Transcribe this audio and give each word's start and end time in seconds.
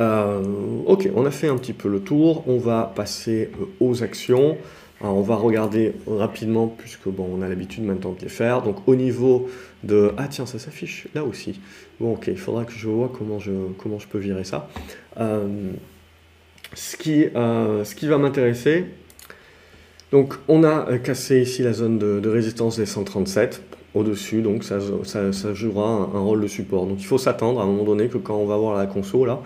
Euh, 0.00 0.42
ok, 0.86 1.08
on 1.14 1.24
a 1.24 1.30
fait 1.30 1.48
un 1.48 1.56
petit 1.56 1.72
peu 1.72 1.88
le 1.88 2.00
tour. 2.00 2.44
On 2.46 2.58
va 2.58 2.92
passer 2.94 3.50
euh, 3.60 3.64
aux 3.80 4.02
actions. 4.02 4.56
on 5.00 5.20
va 5.20 5.36
regarder 5.36 5.94
rapidement, 6.06 6.68
puisque 6.68 7.08
bon, 7.08 7.28
on 7.32 7.42
a 7.42 7.48
l'habitude 7.48 7.84
maintenant 7.84 8.12
de 8.12 8.22
les 8.22 8.28
faire. 8.28 8.62
Donc 8.62 8.86
au 8.86 8.96
niveau 8.96 9.48
de... 9.84 10.12
Ah 10.16 10.28
tiens, 10.28 10.46
ça 10.46 10.58
s'affiche 10.58 11.08
là 11.14 11.24
aussi. 11.24 11.60
Bon 12.00 12.14
ok, 12.14 12.26
il 12.28 12.38
faudra 12.38 12.64
que 12.64 12.72
je 12.72 12.88
vois 12.88 13.10
comment 13.16 13.38
je, 13.38 13.52
comment 13.78 13.98
je 13.98 14.06
peux 14.06 14.18
virer 14.18 14.44
ça. 14.44 14.68
Euh, 15.18 15.72
ce, 16.74 16.96
qui, 16.96 17.24
ce 17.32 17.94
qui 17.94 18.06
va 18.06 18.18
m'intéresser, 18.18 18.84
donc 20.12 20.34
on 20.46 20.62
a 20.62 20.98
cassé 20.98 21.40
ici 21.40 21.62
la 21.62 21.72
zone 21.72 21.98
de, 21.98 22.28
résistance 22.28 22.76
des 22.76 22.86
137 22.86 23.62
au-dessus, 23.94 24.42
donc 24.42 24.62
ça, 24.62 24.78
ça, 25.04 25.54
jouera 25.54 25.88
un, 25.88 26.20
rôle 26.20 26.42
de 26.42 26.46
support. 26.46 26.86
Donc 26.86 27.00
il 27.00 27.06
faut 27.06 27.18
s'attendre 27.18 27.60
à 27.60 27.64
un 27.64 27.66
moment 27.66 27.84
donné 27.84 28.08
que 28.08 28.18
quand 28.18 28.36
on 28.36 28.46
va 28.46 28.56
voir 28.56 28.76
la 28.76 28.86
console 28.86 29.28
là, 29.28 29.40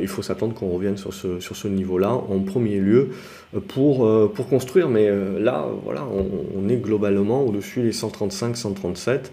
il 0.00 0.08
faut 0.08 0.22
s'attendre 0.22 0.54
qu'on 0.54 0.68
revienne 0.68 0.96
sur 0.96 1.12
ce, 1.12 1.68
niveau-là 1.68 2.10
en 2.12 2.40
premier 2.40 2.78
lieu 2.78 3.10
euh, 3.54 3.60
pour, 3.60 4.06
euh, 4.06 4.30
pour 4.32 4.48
construire. 4.48 4.88
Mais 4.88 5.08
là, 5.38 5.66
voilà, 5.84 6.04
on, 6.04 6.26
on 6.56 6.68
est 6.68 6.76
globalement 6.76 7.42
au-dessus 7.44 7.82
des 7.82 7.92
135-137 7.92 9.30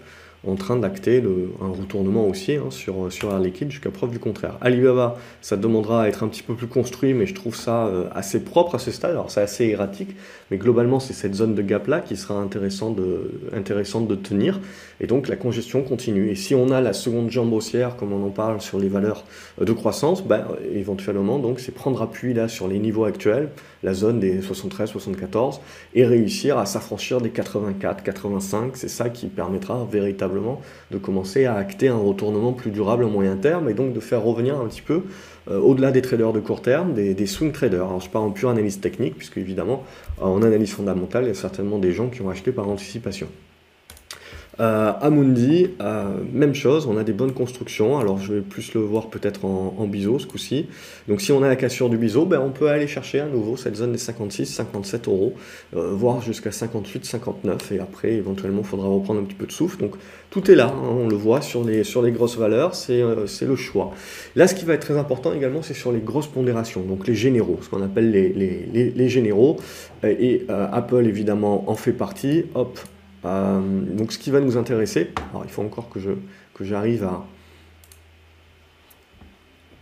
en 0.48 0.54
train 0.54 0.76
d'acter 0.76 1.22
un 1.60 1.68
retournement 1.68 2.26
haussier 2.26 2.56
hein, 2.56 2.70
sur, 2.70 3.12
sur 3.12 3.32
Air 3.32 3.40
Liquide 3.40 3.70
jusqu'à 3.70 3.90
preuve 3.90 4.10
du 4.10 4.18
contraire. 4.18 4.58
Alibaba, 4.60 5.16
ça 5.40 5.56
demandera 5.56 6.02
à 6.02 6.08
être 6.08 6.22
un 6.22 6.28
petit 6.28 6.42
peu 6.42 6.54
plus 6.54 6.66
construit, 6.66 7.14
mais 7.14 7.26
je 7.26 7.34
trouve 7.34 7.56
ça 7.56 7.86
euh, 7.86 8.08
assez 8.14 8.44
propre 8.44 8.76
à 8.76 8.78
ce 8.78 8.90
stade. 8.90 9.12
Alors 9.12 9.30
c'est 9.30 9.42
assez 9.42 9.64
erratique, 9.66 10.14
mais 10.50 10.58
globalement 10.58 11.00
c'est 11.00 11.14
cette 11.14 11.34
zone 11.34 11.54
de 11.54 11.62
gap-là 11.62 12.00
qui 12.00 12.16
sera 12.16 12.34
intéressante 12.34 12.96
de, 12.96 13.40
intéressante 13.54 14.06
de 14.06 14.14
tenir. 14.14 14.60
Et 15.00 15.06
donc 15.06 15.28
la 15.28 15.36
congestion 15.36 15.82
continue. 15.82 16.30
Et 16.30 16.34
si 16.34 16.54
on 16.54 16.70
a 16.70 16.80
la 16.80 16.92
seconde 16.92 17.30
jambe 17.30 17.52
haussière, 17.52 17.96
comme 17.96 18.12
on 18.12 18.24
en 18.26 18.30
parle 18.30 18.60
sur 18.60 18.78
les 18.78 18.88
valeurs 18.88 19.24
de 19.60 19.72
croissance, 19.72 20.24
ben, 20.24 20.46
éventuellement 20.72 21.40
c'est 21.58 21.72
prendre 21.72 22.02
appui 22.02 22.34
là 22.34 22.48
sur 22.48 22.68
les 22.68 22.78
niveaux 22.78 23.04
actuels, 23.04 23.50
la 23.82 23.94
zone 23.94 24.20
des 24.20 24.40
73-74, 24.40 25.60
et 25.94 26.04
réussir 26.04 26.58
à 26.58 26.66
s'affranchir 26.66 27.20
des 27.20 27.30
84-85. 27.30 28.70
C'est 28.74 28.88
ça 28.88 29.08
qui 29.08 29.26
permettra 29.26 29.86
véritablement 29.90 30.35
de 30.90 30.98
commencer 30.98 31.44
à 31.44 31.54
acter 31.54 31.88
un 31.88 31.98
retournement 31.98 32.52
plus 32.52 32.70
durable 32.70 33.04
au 33.04 33.08
moyen 33.08 33.36
terme 33.36 33.68
et 33.68 33.74
donc 33.74 33.92
de 33.92 34.00
faire 34.00 34.22
revenir 34.22 34.58
un 34.58 34.66
petit 34.66 34.82
peu 34.82 35.02
euh, 35.50 35.58
au-delà 35.58 35.92
des 35.92 36.02
traders 36.02 36.32
de 36.32 36.40
court 36.40 36.62
terme, 36.62 36.94
des, 36.94 37.26
swing 37.26 37.52
traders. 37.52 37.86
Alors 37.86 38.00
je 38.00 38.10
parle 38.10 38.26
en 38.26 38.30
pure 38.30 38.50
analyse 38.50 38.80
technique, 38.80 39.16
puisque 39.16 39.38
évidemment 39.38 39.84
en 40.20 40.42
analyse 40.42 40.72
fondamentale, 40.72 41.24
il 41.24 41.28
y 41.28 41.30
a 41.30 41.34
certainement 41.34 41.78
des 41.78 41.92
gens 41.92 42.08
qui 42.08 42.22
ont 42.22 42.30
acheté 42.30 42.52
par 42.52 42.68
anticipation. 42.68 43.28
Euh, 44.58 44.92
Amundi, 45.02 45.68
euh, 45.82 46.16
même 46.32 46.54
chose, 46.54 46.86
on 46.86 46.96
a 46.96 47.04
des 47.04 47.12
bonnes 47.12 47.32
constructions. 47.32 47.98
Alors 47.98 48.18
je 48.18 48.34
vais 48.34 48.40
plus 48.40 48.72
le 48.74 48.80
voir 48.80 49.08
peut-être 49.08 49.44
en, 49.44 49.74
en 49.76 49.86
biseau 49.86 50.18
ce 50.18 50.26
coup-ci. 50.26 50.66
Donc 51.08 51.20
si 51.20 51.32
on 51.32 51.42
a 51.42 51.48
la 51.48 51.56
cassure 51.56 51.90
du 51.90 51.98
biseau, 51.98 52.24
ben, 52.24 52.40
on 52.40 52.50
peut 52.50 52.68
aller 52.68 52.86
chercher 52.86 53.20
à 53.20 53.26
nouveau 53.26 53.56
cette 53.56 53.76
zone 53.76 53.92
des 53.92 53.98
56, 53.98 54.46
57 54.46 55.08
euros, 55.08 55.34
euh, 55.76 55.90
voire 55.92 56.22
jusqu'à 56.22 56.52
58, 56.52 57.04
59. 57.04 57.72
Et 57.72 57.80
après, 57.80 58.12
éventuellement, 58.14 58.62
il 58.62 58.66
faudra 58.66 58.88
reprendre 58.88 59.20
un 59.20 59.24
petit 59.24 59.34
peu 59.34 59.46
de 59.46 59.52
souffle. 59.52 59.78
Donc 59.78 59.96
tout 60.30 60.50
est 60.50 60.54
là, 60.54 60.68
hein, 60.74 60.88
on 60.88 61.08
le 61.08 61.16
voit 61.16 61.42
sur 61.42 61.62
les, 61.62 61.84
sur 61.84 62.00
les 62.00 62.12
grosses 62.12 62.38
valeurs, 62.38 62.74
c'est 62.74 63.02
le 63.02 63.56
choix. 63.56 63.92
Là, 64.36 64.48
ce 64.48 64.54
qui 64.54 64.64
va 64.64 64.74
être 64.74 64.80
très 64.80 64.96
important 64.96 65.32
également, 65.34 65.62
c'est 65.62 65.74
sur 65.74 65.92
les 65.92 66.00
grosses 66.00 66.26
pondérations, 66.26 66.82
donc 66.82 67.06
les 67.06 67.14
généraux, 67.14 67.58
ce 67.62 67.68
qu'on 67.68 67.82
appelle 67.82 68.10
les, 68.10 68.32
les, 68.32 68.90
les, 68.90 69.08
généraux. 69.08 69.56
Et 70.02 70.44
Apple, 70.48 71.06
évidemment, 71.06 71.70
en 71.70 71.74
fait 71.74 71.92
partie. 71.92 72.44
Hop, 72.54 72.78
euh, 73.26 73.60
donc 73.60 74.12
ce 74.12 74.18
qui 74.18 74.30
va 74.30 74.40
nous 74.40 74.56
intéresser, 74.56 75.10
alors 75.30 75.44
il 75.44 75.50
faut 75.50 75.62
encore 75.62 75.88
que, 75.88 76.00
je, 76.00 76.12
que 76.54 76.64
j'arrive 76.64 77.04
à 77.04 77.24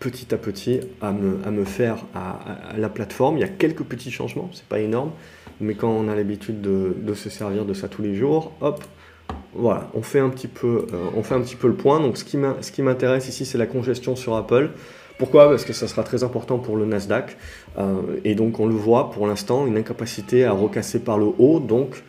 petit 0.00 0.34
à 0.34 0.39
petit 0.39 0.81
à 1.00 1.12
me, 1.12 1.39
à 1.47 1.50
me 1.50 1.65
faire 1.65 2.05
à, 2.15 2.77
la 2.77 2.89
plateforme. 2.89 3.39
Il 3.39 3.41
y 3.41 3.45
a 3.45 3.48
quelques 3.48 3.84
petits 3.84 4.11
changements, 4.11 4.50
c'est 4.53 4.67
pas 4.67 4.81
énorme, 4.81 5.12
mais 5.61 5.75
quand 5.75 5.89
on 5.89 6.09
a 6.09 6.15
l'habitude 6.15 6.61
de, 6.61 6.95
de, 7.00 7.15
se 7.15 7.31
servir 7.31 7.65
de 7.65 7.75
ça 7.75 7.89
tous 7.89 8.03
les 8.03 8.15
jours, 8.15 8.53
hop, 8.60 8.84
voilà, 9.54 9.88
on 9.94 10.03
fait 10.03 10.19
un 10.19 10.31
petit 10.31 10.49
peu, 10.49 10.87
euh, 10.93 11.06
on 11.16 11.22
fait 11.22 11.34
un 11.34 11.41
petit 11.41 11.56
peu 11.56 11.69
le 11.69 11.75
point. 11.75 12.00
Donc 12.00 12.19
ce 12.19 12.25
qui, 12.25 12.83
m'intéresse 12.83 13.28
ici, 13.28 13.47
c'est 13.47 13.59
la 13.59 13.66
congestion 13.66 14.16
sur 14.16 14.34
Apple. 14.34 14.71
Pourquoi? 15.19 15.49
Parce 15.49 15.65
que 15.65 15.72
ça 15.72 15.87
sera 15.87 16.03
très 16.03 16.25
important 16.25 16.59
pour 16.59 16.77
le 16.77 16.84
Nasdaq. 16.87 17.37
Euh, 17.78 18.00
et 18.25 18.34
donc 18.34 18.59
on 18.59 18.66
le 18.66 18.75
voit 18.75 19.10
pour 19.10 19.27
l'instant, 19.27 19.66
une 19.66 19.77
incapacité 19.77 20.44
à 20.44 20.53
recasser 20.53 20.99
par 20.99 21.19
le 21.19 21.27
haut. 21.38 21.60
Donc 21.60 22.03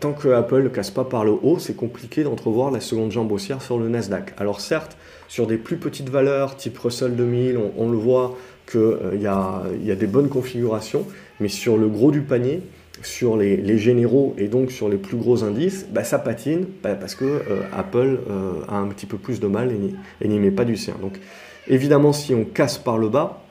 tant 0.00 0.12
que 0.12 0.28
Apple 0.28 0.62
ne 0.62 0.68
casse 0.68 0.90
pas 0.90 1.04
par 1.04 1.24
le 1.24 1.32
haut, 1.32 1.58
c'est 1.58 1.74
compliqué 1.74 2.24
d'entrevoir 2.24 2.70
la 2.70 2.80
seconde 2.80 3.10
jambe 3.10 3.30
haussière 3.32 3.62
sur 3.62 3.78
le 3.78 3.88
Nasdaq. 3.88 4.34
Alors 4.38 4.60
certes, 4.60 4.96
sur 5.28 5.46
des 5.46 5.56
plus 5.56 5.76
petites 5.76 6.08
valeurs, 6.08 6.56
type 6.56 6.78
Russell 6.78 7.16
2000, 7.16 7.58
on, 7.76 7.90
le 7.90 7.96
voit 7.96 8.36
qu'il 8.70 8.80
euh, 8.80 9.16
y, 9.16 9.26
a, 9.26 9.94
des 9.94 10.06
bonnes 10.06 10.28
configurations, 10.28 11.06
mais 11.40 11.48
sur 11.48 11.76
le 11.76 11.88
gros 11.88 12.10
du 12.10 12.20
panier, 12.20 12.62
sur 13.02 13.36
les, 13.36 13.78
généraux 13.78 14.34
et 14.38 14.46
donc 14.46 14.70
sur 14.70 14.88
les 14.88 14.98
plus 14.98 15.16
gros 15.16 15.42
indices, 15.42 15.86
bah, 15.90 16.04
ça 16.04 16.18
patine 16.18 16.66
bah, 16.82 16.94
parce 16.94 17.14
que 17.14 17.24
euh, 17.24 17.62
Apple 17.76 18.20
a 18.68 18.76
un 18.76 18.86
petit 18.88 19.06
peu 19.06 19.16
plus 19.16 19.40
de 19.40 19.46
mal 19.48 19.72
et 20.20 20.28
n'y 20.28 20.38
met 20.38 20.50
pas 20.50 20.64
du 20.64 20.76
sien. 20.76 20.94
Donc 21.00 21.18
évidemment, 21.66 22.12
si 22.12 22.34
on 22.34 22.44
casse 22.44 22.78
par 22.78 22.98
le 22.98 23.08
bas, 23.08 23.42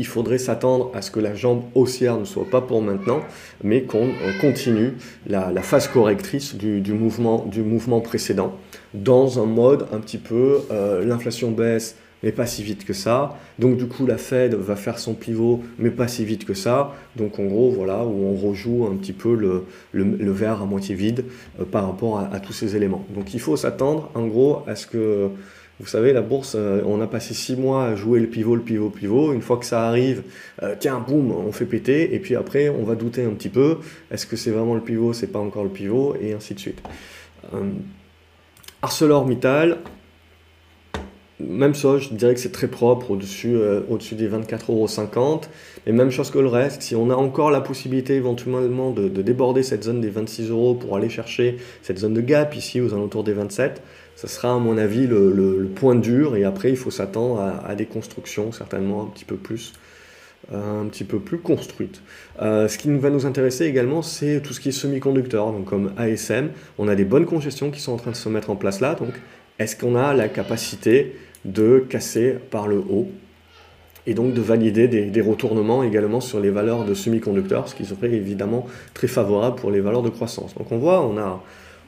il 0.00 0.06
faudrait 0.06 0.38
s'attendre 0.38 0.90
à 0.94 1.02
ce 1.02 1.10
que 1.10 1.20
la 1.20 1.34
jambe 1.34 1.62
haussière 1.74 2.16
ne 2.16 2.24
soit 2.24 2.48
pas 2.48 2.62
pour 2.62 2.80
maintenant, 2.80 3.20
mais 3.62 3.82
qu'on 3.82 4.08
continue 4.40 4.94
la, 5.26 5.52
phase 5.60 5.88
correctrice 5.88 6.54
du, 6.54 6.92
mouvement, 6.94 8.00
précédent, 8.00 8.54
dans 8.94 9.42
un 9.42 9.44
mode 9.44 9.86
un 9.92 9.98
petit 9.98 10.16
peu, 10.16 10.60
euh, 10.70 11.04
l'inflation 11.04 11.50
baisse, 11.50 11.96
mais 12.22 12.32
pas 12.32 12.46
si 12.46 12.62
vite 12.62 12.86
que 12.86 12.94
ça. 12.94 13.36
Donc 13.58 13.76
du 13.76 13.88
coup, 13.88 14.06
la 14.06 14.16
Fed 14.16 14.54
va 14.54 14.74
faire 14.74 14.98
son 14.98 15.12
pivot, 15.12 15.62
mais 15.78 15.90
pas 15.90 16.08
si 16.08 16.24
vite 16.24 16.46
que 16.46 16.54
ça. 16.54 16.94
Donc 17.16 17.38
en 17.38 17.44
gros, 17.44 17.70
voilà, 17.70 18.02
où 18.06 18.24
on 18.24 18.34
rejoue 18.34 18.86
un 18.90 18.96
petit 18.96 19.12
peu 19.12 19.34
le, 19.34 19.66
le, 19.92 20.32
verre 20.32 20.62
à 20.62 20.64
moitié 20.64 20.94
vide 20.94 21.26
euh, 21.60 21.64
par 21.64 21.86
rapport 21.86 22.20
à, 22.20 22.30
à, 22.32 22.40
tous 22.40 22.54
ces 22.54 22.74
éléments. 22.74 23.04
Donc 23.14 23.34
il 23.34 23.40
faut 23.40 23.56
s'attendre, 23.58 24.10
en 24.14 24.26
gros, 24.26 24.62
à 24.66 24.76
ce 24.76 24.86
que 24.86 25.28
vous 25.80 25.86
savez, 25.86 26.12
la 26.12 26.20
bourse, 26.20 26.56
euh, 26.58 26.82
on 26.84 27.00
a 27.00 27.06
passé 27.06 27.32
six 27.32 27.56
mois 27.56 27.86
à 27.86 27.94
jouer 27.94 28.20
le 28.20 28.26
pivot, 28.26 28.54
le 28.54 28.60
pivot, 28.60 28.84
le 28.84 28.90
pivot. 28.90 29.32
Une 29.32 29.40
fois 29.40 29.56
que 29.56 29.64
ça 29.64 29.88
arrive, 29.88 30.22
euh, 30.62 30.74
tiens, 30.78 31.02
boum, 31.06 31.32
on 31.32 31.52
fait 31.52 31.64
péter. 31.64 32.14
Et 32.14 32.18
puis 32.18 32.36
après, 32.36 32.68
on 32.68 32.84
va 32.84 32.94
douter 32.94 33.24
un 33.24 33.30
petit 33.30 33.48
peu. 33.48 33.78
Est-ce 34.10 34.26
que 34.26 34.36
c'est 34.36 34.50
vraiment 34.50 34.74
le 34.74 34.82
pivot, 34.82 35.14
c'est 35.14 35.28
pas 35.28 35.38
encore 35.38 35.64
le 35.64 35.70
pivot, 35.70 36.14
et 36.20 36.34
ainsi 36.34 36.52
de 36.52 36.60
suite. 36.60 36.82
Euh, 37.54 37.70
ArcelorMittal, 38.82 39.78
même 41.38 41.74
chose, 41.74 42.08
je 42.10 42.14
dirais 42.14 42.34
que 42.34 42.40
c'est 42.40 42.52
très 42.52 42.68
propre 42.68 43.10
au-dessus 43.10 43.56
des 44.14 44.28
24,50€. 44.28 45.44
Et 45.86 45.92
même 45.92 46.10
chose 46.10 46.30
que 46.30 46.38
le 46.38 46.48
reste, 46.48 46.82
si 46.82 46.94
on 46.94 47.08
a 47.08 47.14
encore 47.14 47.50
la 47.50 47.62
possibilité 47.62 48.16
éventuellement 48.16 48.90
de, 48.90 49.08
de 49.08 49.22
déborder 49.22 49.62
cette 49.62 49.84
zone 49.84 50.02
des 50.02 50.10
26 50.10 50.50
euros 50.50 50.74
pour 50.74 50.94
aller 50.94 51.08
chercher 51.08 51.56
cette 51.80 51.98
zone 51.98 52.12
de 52.12 52.20
gap 52.20 52.54
ici 52.54 52.82
aux 52.82 52.92
alentours 52.92 53.24
des 53.24 53.32
27, 53.32 53.80
ça 54.20 54.28
sera 54.28 54.52
à 54.52 54.58
mon 54.58 54.76
avis 54.76 55.06
le, 55.06 55.66
point 55.74 55.94
dur 55.94 56.36
et 56.36 56.44
après 56.44 56.68
il 56.68 56.76
faut 56.76 56.90
s'attendre 56.90 57.40
à, 57.40 57.74
des 57.74 57.86
constructions 57.86 58.52
certainement 58.52 59.04
un 59.04 59.06
petit 59.06 59.24
peu 59.24 59.36
plus 59.36 59.72
un 60.52 60.86
petit 60.88 61.04
peu 61.04 61.20
plus 61.20 61.38
construites. 61.38 62.02
Euh, 62.42 62.68
ce 62.68 62.76
qui 62.76 62.90
va 62.90 63.08
nous 63.08 63.24
intéresser 63.24 63.66
également, 63.66 64.02
c'est 64.02 64.40
tout 64.42 64.52
ce 64.52 64.58
qui 64.58 64.70
est 64.70 64.72
semi-conducteur, 64.72 65.52
donc 65.52 65.66
comme 65.66 65.92
ASM. 65.96 66.48
On 66.78 66.88
a 66.88 66.96
des 66.96 67.04
bonnes 67.04 67.26
congestions 67.26 67.70
qui 67.70 67.80
sont 67.80 67.92
en 67.92 67.98
train 67.98 68.10
de 68.10 68.16
se 68.16 68.28
mettre 68.28 68.50
en 68.50 68.56
place 68.56 68.80
là, 68.80 68.94
donc 68.94 69.10
est-ce 69.58 69.76
qu'on 69.76 69.94
a 69.94 70.12
la 70.12 70.28
capacité 70.28 71.14
de 71.44 71.78
casser 71.88 72.34
par 72.50 72.66
le 72.66 72.78
haut 72.78 73.08
et 74.06 74.14
donc 74.14 74.34
de 74.34 74.40
valider 74.40 74.88
des, 74.88 75.04
des, 75.04 75.20
retournements 75.20 75.82
également 75.82 76.20
sur 76.20 76.40
les 76.40 76.50
valeurs 76.50 76.84
de 76.84 76.94
semi-conducteurs, 76.94 77.68
ce 77.68 77.74
qui 77.74 77.84
serait 77.84 78.10
évidemment 78.10 78.66
très 78.92 79.08
favorable 79.08 79.56
pour 79.56 79.70
les 79.70 79.80
valeurs 79.80 80.02
de 80.02 80.10
croissance. 80.10 80.54
Donc 80.56 80.72
on 80.72 80.78
voit, 80.78 81.00
on 81.02 81.16
a 81.16 81.42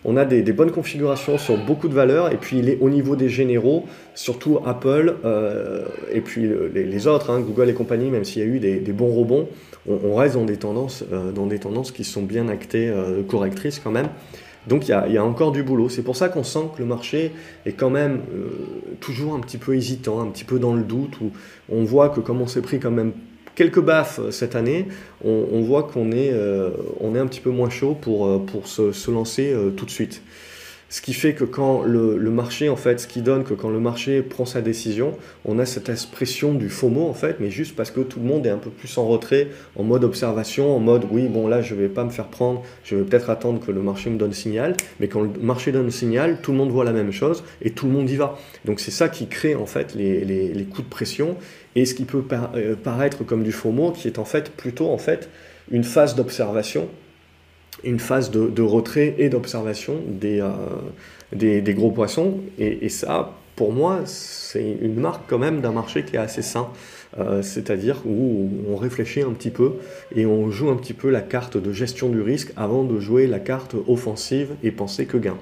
on 0.05 0.17
a 0.17 0.25
des, 0.25 0.43
bonnes 0.53 0.73
configurations 0.73 1.39
sur 1.39 1.57
beaucoup 1.57 1.89
de 1.89 1.95
valeurs, 1.95 2.33
et 2.33 2.37
puis 2.37 2.59
il 2.59 2.69
est 2.69 2.79
au 2.81 2.91
niveau 2.91 3.15
des 3.17 3.29
généraux, 3.29 3.85
surtout 4.15 4.59
Apple, 4.65 5.17
euh, 5.25 5.85
et 6.13 6.21
puis 6.21 6.51
les, 6.75 7.07
autres, 7.07 7.31
hein, 7.31 7.41
Google 7.41 7.71
et 7.71 7.75
compagnie, 7.75 8.11
même 8.11 8.25
s'il 8.25 8.43
y 8.43 8.45
a 8.45 8.49
eu 8.49 8.59
des, 8.59 8.93
bons 8.93 9.13
rebonds, 9.13 9.49
on, 9.89 10.15
reste 10.15 10.35
dans 10.35 10.45
des, 10.45 10.57
tendances, 10.57 11.05
euh, 11.13 11.31
dans 11.33 11.47
des 11.47 11.59
tendances 11.59 11.93
qui 11.93 12.05
sont 12.05 12.23
bien 12.23 12.49
actées, 12.49 12.89
euh, 12.89 13.23
correctrices 13.23 13.79
quand 13.79 13.91
même. 13.91 14.09
Donc 14.69 14.87
il 14.87 14.91
y, 14.91 15.19
a, 15.19 15.25
encore 15.25 15.51
du 15.51 15.65
boulot. 15.65 15.89
C'est 15.89 16.03
pour 16.03 16.15
ça 16.15 16.29
qu'on 16.29 16.45
sent 16.45 16.67
que 16.77 16.83
le 16.83 16.87
marché 16.87 17.33
est 17.67 17.73
quand 17.73 17.91
même 17.91 18.21
toujours 19.01 19.35
un 19.35 19.41
petit 19.41 19.59
peu 19.59 19.75
hésitant, 19.75 20.21
un 20.21 20.27
petit 20.27 20.45
peu 20.45 20.61
dans 20.61 20.73
le 20.73 20.83
doute, 20.83 21.21
où 21.21 21.33
on 21.69 21.83
voit 21.83 22.11
que 22.11 22.21
comme 22.21 22.41
on 22.41 22.47
s'est 22.47 22.63
pris 22.63 22.79
quand 22.79 22.93
même 22.93 23.11
quelques 23.55 23.81
baffes 23.81 24.19
euh, 24.19 24.31
cette 24.31 24.57
année, 24.57 24.89
on, 25.25 25.61
voit 25.63 25.85
qu'on 25.85 26.11
est, 26.11 26.33
euh, 26.33 26.71
on 27.01 27.15
est 27.15 27.19
un 27.19 27.27
petit 27.27 27.41
peu 27.41 27.51
moins 27.51 27.71
chaud 27.71 27.97
pour, 28.01 28.27
euh, 28.27 28.41
se 28.65 29.11
lancer 29.11 29.55
tout 29.77 29.87
de 29.87 29.91
suite. 29.91 30.23
Ce 30.93 31.01
qui 31.01 31.15
fait 31.15 31.33
que 31.33 31.45
quand 31.45 31.85
le, 31.85 32.19
marché, 32.31 32.69
en 32.69 32.77
fait, 32.77 33.01
ce 33.01 33.07
qui 33.07 33.23
donne 33.23 33.45
que 33.45 33.55
quand 33.55 33.71
le 33.71 33.81
marché 33.81 34.21
prend 34.21 34.45
sa 34.45 34.61
décision, 34.61 35.17
on 35.47 35.59
a 35.59 35.65
cette 35.65 35.89
expression 35.89 36.53
du 36.53 36.69
FOMO, 36.69 37.09
en 37.09 37.15
fait, 37.15 37.37
mais 37.41 37.51
juste 37.51 37.75
parce 37.75 37.91
que 37.91 38.03
tout 38.03 38.21
le 38.21 38.27
monde 38.27 38.45
est 38.47 38.51
un 38.51 38.59
peu 38.59 38.69
plus 38.69 38.99
en 38.99 39.07
retrait, 39.07 39.49
en 39.75 39.85
mode 39.85 40.05
observation, 40.05 40.77
en 40.77 40.81
mode 40.81 41.07
oui, 41.11 41.29
bon 41.29 41.49
là, 41.49 41.63
je 41.63 41.75
vais 41.75 41.89
pas 41.89 42.05
me 42.05 42.11
faire 42.11 42.27
prendre, 42.27 42.63
je 42.85 42.95
vais 42.95 43.05
peut-être 43.05 43.31
attendre 43.31 43.65
que 43.65 43.73
le 43.73 43.81
marché 43.81 44.11
me 44.11 44.19
donne 44.19 44.35
signal, 44.35 44.77
mais 45.01 45.09
quand 45.09 45.23
le 45.23 45.31
marché 45.41 45.73
donne 45.73 45.91
signal, 45.91 46.37
tout 46.43 46.53
le 46.53 46.59
monde 46.59 46.71
voit 46.71 46.85
la 46.85 46.93
même 46.93 47.11
chose 47.11 47.43
et 47.63 47.71
tout 47.71 47.87
le 47.87 47.93
monde 47.93 48.11
y 48.11 48.17
va. 48.17 48.39
Donc 48.67 48.79
c'est 48.79 48.91
ça 48.91 49.09
qui 49.09 49.29
crée, 49.29 49.55
en 49.55 49.65
fait, 49.65 49.95
les, 49.95 50.27
les, 50.27 50.65
coups 50.65 50.87
de 50.87 50.91
pression 50.91 51.39
et 51.75 51.87
ce 51.87 51.95
qui 51.95 52.05
peut 52.05 52.23
euh, 52.55 52.77
paraître 52.77 53.25
comme 53.25 53.45
du 53.45 53.53
FOMO, 53.53 53.93
qui 53.93 54.09
est 54.09 54.19
en 54.19 54.27
fait 54.27 54.51
plutôt, 54.51 54.91
en 54.91 54.99
fait, 54.99 55.31
une 55.71 55.85
phase 55.85 56.17
d'observation 56.17 56.91
une 57.85 57.99
phase 57.99 58.31
de, 58.31 58.63
retrait 58.63 59.15
et 59.19 59.29
d'observation 59.29 59.97
des, 60.09 60.41
euh, 60.41 61.73
gros 61.73 61.91
poissons. 61.91 62.39
Et, 62.59 62.89
ça, 62.89 63.33
pour 63.57 63.73
moi, 63.73 64.01
c'est 64.05 64.77
une 64.81 65.01
marque 65.01 65.23
quand 65.29 65.39
même 65.39 65.61
d'un 65.61 65.73
marché 65.73 66.05
qui 66.05 66.17
est 66.17 66.21
assez 66.21 66.43
sain. 66.43 66.69
Euh, 67.19 67.43
c'est-à-dire 67.43 67.99
où 68.07 68.49
on 68.71 68.77
réfléchit 68.77 69.21
un 69.21 69.33
petit 69.33 69.51
peu 69.51 69.73
et 70.17 70.25
on 70.25 70.51
joue 70.51 70.71
un 70.71 70.77
petit 70.77 70.95
peu 70.95 71.11
la 71.11 71.21
carte 71.21 71.59
de 71.59 71.71
gestion 71.71 72.09
du 72.09 72.23
risque 72.23 72.55
avant 72.57 72.85
de 72.85 72.99
jouer 73.01 73.27
la 73.27 73.39
carte 73.39 73.77
offensive 73.87 74.53
et 74.63 74.71
penser 74.71 75.05
que 75.05 75.19
gain. 75.19 75.37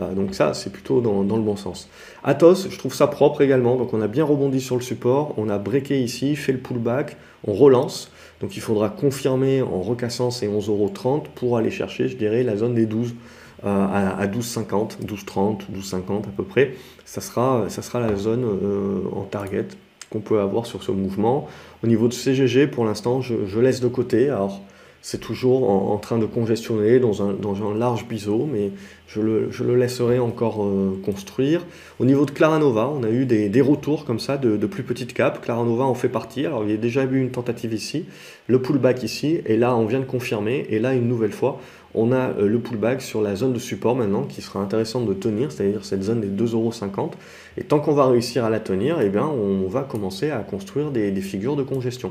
Euh, 0.00 0.12
donc 0.12 0.34
ça, 0.34 0.54
c'est 0.54 0.72
plutôt 0.72 1.00
dans, 1.00 1.22
le 1.22 1.42
bon 1.42 1.56
sens. 1.56 1.88
Athos, 2.24 2.68
je 2.68 2.76
trouve 2.78 2.94
ça 2.94 3.06
propre 3.06 3.42
également. 3.42 3.76
Donc 3.76 3.94
on 3.94 4.00
a 4.00 4.08
bien 4.08 4.24
rebondi 4.24 4.60
sur 4.60 4.74
le 4.74 4.82
support, 4.82 5.34
on 5.36 5.48
a 5.48 5.58
breaké 5.58 6.02
ici, 6.02 6.34
fait 6.34 6.52
le 6.52 6.58
pullback, 6.58 7.16
on 7.46 7.52
relance. 7.52 8.10
Donc 8.44 8.58
il 8.58 8.60
faudra 8.60 8.90
confirmer 8.90 9.62
en 9.62 9.80
recassant 9.80 10.30
ces 10.30 10.46
11,30€ 10.48 11.28
pour 11.34 11.56
aller 11.56 11.70
chercher, 11.70 12.08
je 12.08 12.16
dirais, 12.18 12.42
la 12.42 12.58
zone 12.58 12.74
des 12.74 12.84
12 12.84 13.14
euh, 13.64 13.66
à, 13.66 14.26
12,50, 14.26 14.98
12,30, 15.02 15.60
12,50 15.74 16.18
à 16.18 16.32
peu 16.36 16.44
près. 16.44 16.74
Ça 17.06 17.22
sera, 17.22 17.64
ça 17.70 17.80
sera 17.80 18.00
la 18.00 18.14
zone 18.16 18.44
euh, 18.44 19.00
en 19.16 19.22
target 19.22 19.64
qu'on 20.10 20.20
peut 20.20 20.40
avoir 20.40 20.66
sur 20.66 20.82
ce 20.82 20.92
mouvement. 20.92 21.48
Au 21.82 21.86
niveau 21.86 22.06
de 22.06 22.12
CGG, 22.12 22.66
pour 22.66 22.84
l'instant, 22.84 23.22
je, 23.22 23.58
laisse 23.58 23.80
de 23.80 23.88
côté. 23.88 24.28
Alors, 24.28 24.60
c'est 25.06 25.20
toujours 25.20 25.68
en, 25.68 25.98
train 25.98 26.16
de 26.16 26.24
congestionner 26.24 26.98
dans 26.98 27.22
un, 27.22 27.34
dans 27.34 27.62
un 27.62 27.74
large 27.76 28.08
biseau, 28.08 28.48
mais 28.50 28.70
je 29.06 29.20
le, 29.20 29.50
je 29.50 29.62
le 29.62 29.76
laisserai 29.76 30.18
encore 30.18 30.64
euh, 30.64 30.98
construire. 31.04 31.66
Au 32.00 32.06
niveau 32.06 32.24
de 32.24 32.30
Claranova, 32.30 32.88
on 32.88 33.02
a 33.02 33.10
eu 33.10 33.26
des, 33.26 33.50
des 33.50 33.60
retours 33.60 34.06
comme 34.06 34.18
ça 34.18 34.38
de, 34.38 34.56
de, 34.56 34.66
plus 34.66 34.82
petites 34.82 35.12
capes. 35.12 35.42
Claranova 35.42 35.84
en 35.84 35.94
fait 35.94 36.08
partie. 36.08 36.46
Alors 36.46 36.64
il 36.64 36.70
y 36.70 36.72
a 36.72 36.78
déjà 36.78 37.04
eu 37.04 37.20
une 37.20 37.30
tentative 37.30 37.74
ici, 37.74 38.06
le 38.46 38.62
pullback 38.62 39.02
ici, 39.02 39.42
et 39.44 39.58
là 39.58 39.76
on 39.76 39.84
vient 39.84 40.00
de 40.00 40.06
confirmer. 40.06 40.66
Et 40.70 40.78
là 40.78 40.94
une 40.94 41.06
nouvelle 41.06 41.32
fois, 41.32 41.60
on 41.92 42.10
a 42.10 42.30
euh, 42.30 42.48
le 42.48 42.58
pullback 42.60 43.02
sur 43.02 43.20
la 43.20 43.36
zone 43.36 43.52
de 43.52 43.58
support 43.58 43.96
maintenant 43.96 44.22
qui 44.22 44.40
sera 44.40 44.60
intéressant 44.60 45.02
de 45.02 45.12
tenir, 45.12 45.52
c'est-à-dire 45.52 45.84
cette 45.84 46.02
zone 46.02 46.22
des 46.22 46.28
2,50€. 46.28 47.10
Et 47.58 47.64
tant 47.64 47.78
qu'on 47.78 47.92
va 47.92 48.06
réussir 48.06 48.46
à 48.46 48.48
la 48.48 48.58
tenir, 48.58 49.02
eh 49.02 49.10
bien, 49.10 49.26
on 49.26 49.68
va 49.68 49.82
commencer 49.82 50.30
à 50.30 50.38
construire 50.38 50.92
des, 50.92 51.10
des 51.10 51.20
figures 51.20 51.56
de 51.56 51.62
congestion. 51.62 52.10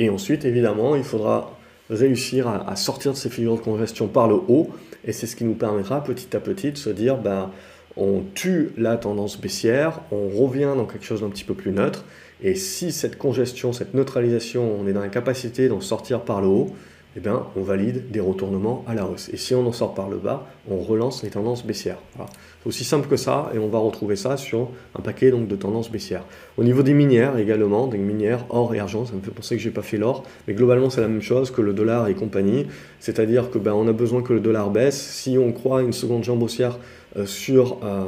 Et 0.00 0.08
ensuite, 0.08 0.46
évidemment, 0.46 0.96
il 0.96 1.04
faudra 1.04 1.58
réussir 1.90 2.48
à, 2.48 2.74
sortir 2.74 3.12
de 3.12 3.16
ces 3.18 3.28
figures 3.28 3.56
de 3.56 3.60
congestion 3.60 4.08
par 4.08 4.28
le 4.28 4.34
haut. 4.34 4.70
Et 5.04 5.12
c'est 5.12 5.26
ce 5.26 5.36
qui 5.36 5.44
nous 5.44 5.54
permettra 5.54 6.02
petit 6.02 6.34
à 6.34 6.40
petit 6.40 6.72
de 6.72 6.78
se 6.78 6.88
dire, 6.88 7.18
ben, 7.18 7.50
on 7.98 8.22
tue 8.34 8.70
la 8.78 8.96
tendance 8.96 9.38
baissière, 9.38 10.00
on 10.10 10.28
revient 10.28 10.72
dans 10.74 10.86
quelque 10.86 11.04
chose 11.04 11.20
d'un 11.20 11.28
petit 11.28 11.44
peu 11.44 11.52
plus 11.52 11.70
neutre. 11.70 12.06
Et 12.42 12.54
si 12.54 12.92
cette 12.92 13.18
congestion, 13.18 13.74
cette 13.74 13.92
neutralisation, 13.92 14.74
on 14.80 14.86
est 14.86 14.94
dans 14.94 15.02
la 15.02 15.08
capacité 15.08 15.68
d'en 15.68 15.82
sortir 15.82 16.22
par 16.22 16.40
le 16.40 16.46
haut, 16.46 16.74
eh 17.16 17.20
bien, 17.20 17.42
on 17.56 17.62
valide 17.62 18.10
des 18.10 18.20
retournements 18.20 18.84
à 18.86 18.94
la 18.94 19.04
hausse. 19.04 19.30
Et 19.32 19.36
si 19.36 19.54
on 19.54 19.66
en 19.66 19.72
sort 19.72 19.94
par 19.94 20.08
le 20.08 20.16
bas, 20.16 20.46
on 20.70 20.78
relance 20.78 21.24
les 21.24 21.30
tendances 21.30 21.66
baissières. 21.66 21.98
C'est 22.16 22.68
aussi 22.68 22.84
simple 22.84 23.08
que 23.08 23.16
ça, 23.16 23.50
et 23.52 23.58
on 23.58 23.68
va 23.68 23.78
retrouver 23.78 24.14
ça 24.14 24.36
sur 24.36 24.70
un 24.94 25.02
paquet 25.02 25.32
donc, 25.32 25.48
de 25.48 25.56
tendances 25.56 25.90
baissières. 25.90 26.24
Au 26.56 26.62
niveau 26.62 26.82
des 26.82 26.94
minières 26.94 27.36
également, 27.36 27.88
des 27.88 27.98
minières 27.98 28.44
or 28.48 28.74
et 28.74 28.78
argent, 28.78 29.06
ça 29.06 29.14
me 29.14 29.20
fait 29.20 29.32
penser 29.32 29.56
que 29.56 29.62
j'ai 29.62 29.70
pas 29.70 29.82
fait 29.82 29.96
l'or, 29.96 30.22
mais 30.46 30.54
globalement 30.54 30.88
c'est 30.88 31.00
la 31.00 31.08
même 31.08 31.22
chose 31.22 31.50
que 31.50 31.62
le 31.62 31.72
dollar 31.72 32.06
et 32.06 32.14
compagnie, 32.14 32.66
c'est-à-dire 33.00 33.50
que 33.50 33.58
ben, 33.58 33.72
on 33.72 33.88
a 33.88 33.92
besoin 33.92 34.22
que 34.22 34.32
le 34.32 34.40
dollar 34.40 34.70
baisse. 34.70 35.00
Si 35.00 35.36
on 35.36 35.50
croit 35.52 35.82
une 35.82 35.92
seconde 35.92 36.22
jambe 36.22 36.42
haussière 36.42 36.78
euh, 37.16 37.26
sur, 37.26 37.78
euh, 37.82 38.04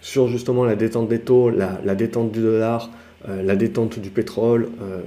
sur 0.00 0.28
justement 0.28 0.64
la 0.64 0.74
détente 0.74 1.08
des 1.08 1.20
taux, 1.20 1.50
la 1.50 1.94
détente 1.94 2.32
du 2.32 2.40
dollar, 2.40 2.90
la 3.28 3.56
détente 3.56 3.98
du 3.98 4.10
pétrole, 4.10 4.68
euh, 4.80 5.00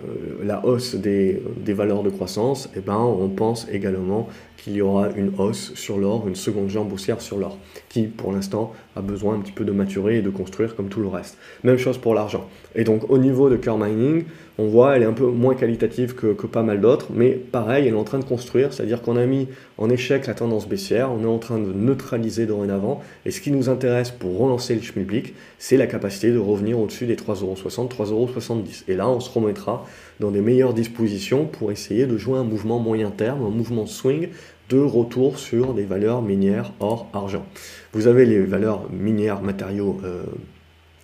la 0.44 0.66
hausse 0.66 0.96
des, 0.96 1.42
valeurs 1.68 2.04
de 2.04 2.10
croissance, 2.10 2.70
eh 2.76 2.80
ben, 2.80 2.98
on 2.98 3.30
pense 3.30 3.68
également 3.72 4.28
qu'il 4.58 4.74
y 4.74 4.82
aura 4.82 5.10
une 5.16 5.32
hausse 5.38 5.74
sur 5.76 5.98
l'or, 5.98 6.28
une 6.28 6.36
seconde 6.36 6.70
jambe 6.70 6.92
haussière 6.92 7.22
sur 7.22 7.38
l'or, 7.38 7.58
qui 7.88 8.04
pour 8.08 8.34
l'instant 8.34 8.74
a 8.96 9.02
besoin 9.02 9.36
un 9.36 9.40
petit 9.40 9.54
peu 9.54 9.64
de 9.64 9.72
maturer 9.72 10.18
et 10.18 10.22
de 10.22 10.30
construire 10.30 10.76
comme 10.76 10.90
tout 10.90 11.00
le 11.00 11.08
reste. 11.08 11.38
Même 11.64 11.78
chose 11.78 11.98
pour 11.98 12.14
l'argent. 12.14 12.50
Et 12.76 12.84
donc 12.84 13.10
au 13.10 13.18
niveau 13.18 13.50
de 13.50 13.56
Core 13.56 13.78
Mining, 13.78 14.26
on 14.60 14.68
voit 14.68 14.98
elle 14.98 15.04
est 15.04 15.06
un 15.06 15.14
peu 15.14 15.26
moins 15.26 15.56
qualitative 15.56 16.14
que, 16.16 16.34
pas 16.46 16.64
mal 16.64 16.82
d'autres, 16.82 17.08
mais 17.14 17.32
pareil, 17.32 17.88
elle 17.88 17.94
est 17.94 17.98
en 17.98 18.04
train 18.04 18.20
de 18.20 18.26
construire, 18.26 18.74
c'est-à-dire 18.74 19.02
qu'on 19.02 19.16
a 19.16 19.26
mis 19.26 19.48
en 19.78 19.90
échec 19.90 20.28
la 20.28 20.34
tendance 20.34 20.68
baissière, 20.68 21.12
on 21.12 21.24
est 21.24 21.28
en 21.28 21.38
train 21.38 21.60
de 21.60 21.72
neutraliser 21.72 22.46
dorénavant, 22.46 23.02
et 23.26 23.32
ce 23.32 23.40
qui 23.40 23.52
nous 23.52 23.70
intéresse 23.70 24.12
pour 24.12 24.38
relancer 24.38 24.76
le 24.76 24.82
Schmilblick, 24.82 25.34
c'est 25.60 25.78
la 25.78 25.88
capacité 25.88 26.32
de 26.32 26.38
revenir 26.38 26.78
au-dessus 26.78 27.06
des 27.06 27.16
3,60€, 27.16 27.88
3,70€. 27.90 28.84
Et 28.90 28.96
là, 28.96 29.08
on 29.08 29.22
se 29.22 29.30
remettra 29.30 29.86
dans 30.20 30.32
des 30.32 30.42
meilleures 30.42 30.74
dispositions 30.74 31.46
pour 31.46 31.72
essayer 31.72 32.06
de 32.06 32.18
jouer 32.18 32.38
un 32.38 32.44
mouvement 32.44 32.80
moyen 32.80 33.12
terme, 33.12 33.46
un 33.46 33.50
mouvement 33.50 33.86
swing 33.86 34.28
de 34.70 34.80
retour 34.80 35.40
sur 35.40 35.74
des 35.74 35.86
valeurs 35.86 36.22
minières 36.22 36.74
or 36.82 37.08
argent. 37.14 37.46
Vous 37.94 38.08
avez 38.08 38.26
les 38.26 38.42
valeurs 38.42 38.92
minières 38.92 39.42
matériaux 39.42 40.00
euh, 40.04 40.24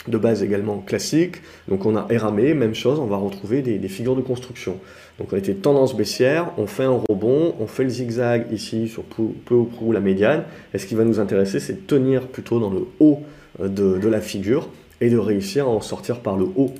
de 0.07 0.18
base 0.18 0.44
également 0.44 0.78
classiques. 0.78 1.38
Donc 1.68 1.86
on 1.86 1.96
a 1.96 2.07
RAME, 2.10 2.54
même 2.54 2.75
chose, 2.75 3.00
on 3.00 3.06
va 3.06 3.18
retrouver 3.18 3.62
des, 3.62 3.88
figures 3.88 4.16
de 4.16 4.22
construction. 4.22 4.78
Donc 5.19 5.30
on 5.31 5.38
était 5.38 5.54
tendance 5.54 5.96
baissière, 5.96 6.52
on 6.57 6.68
fait 6.68 6.84
un 6.84 7.02
rebond, 7.10 7.56
on 7.60 7.68
fait 7.68 7.84
le 7.84 7.90
zigzag 7.90 8.48
ici 8.52 8.88
sur 8.88 9.04
peu, 9.04 9.56
ou 9.56 9.63
prou 9.66 9.92
la 9.92 10.00
médiane. 10.00 10.44
Et 10.74 10.78
ce 10.78 10.86
qui 10.86 10.96
va 10.96 11.04
nous 11.04 11.19
intéresser, 11.19 11.60
c'est 11.60 11.74
de 11.74 11.88
tenir 11.88 12.28
plutôt 12.28 12.60
dans 12.60 12.69
le 12.69 12.86
haut 13.00 13.22
euh, 13.62 13.68
de, 13.68 14.07
la 14.07 14.22
figure 14.22 14.69
et 15.02 15.10
de 15.10 15.18
réussir 15.18 15.66
à 15.66 15.69
en 15.69 15.81
sortir 15.81 16.19
par 16.19 16.38
le 16.38 16.46
haut. 16.56 16.72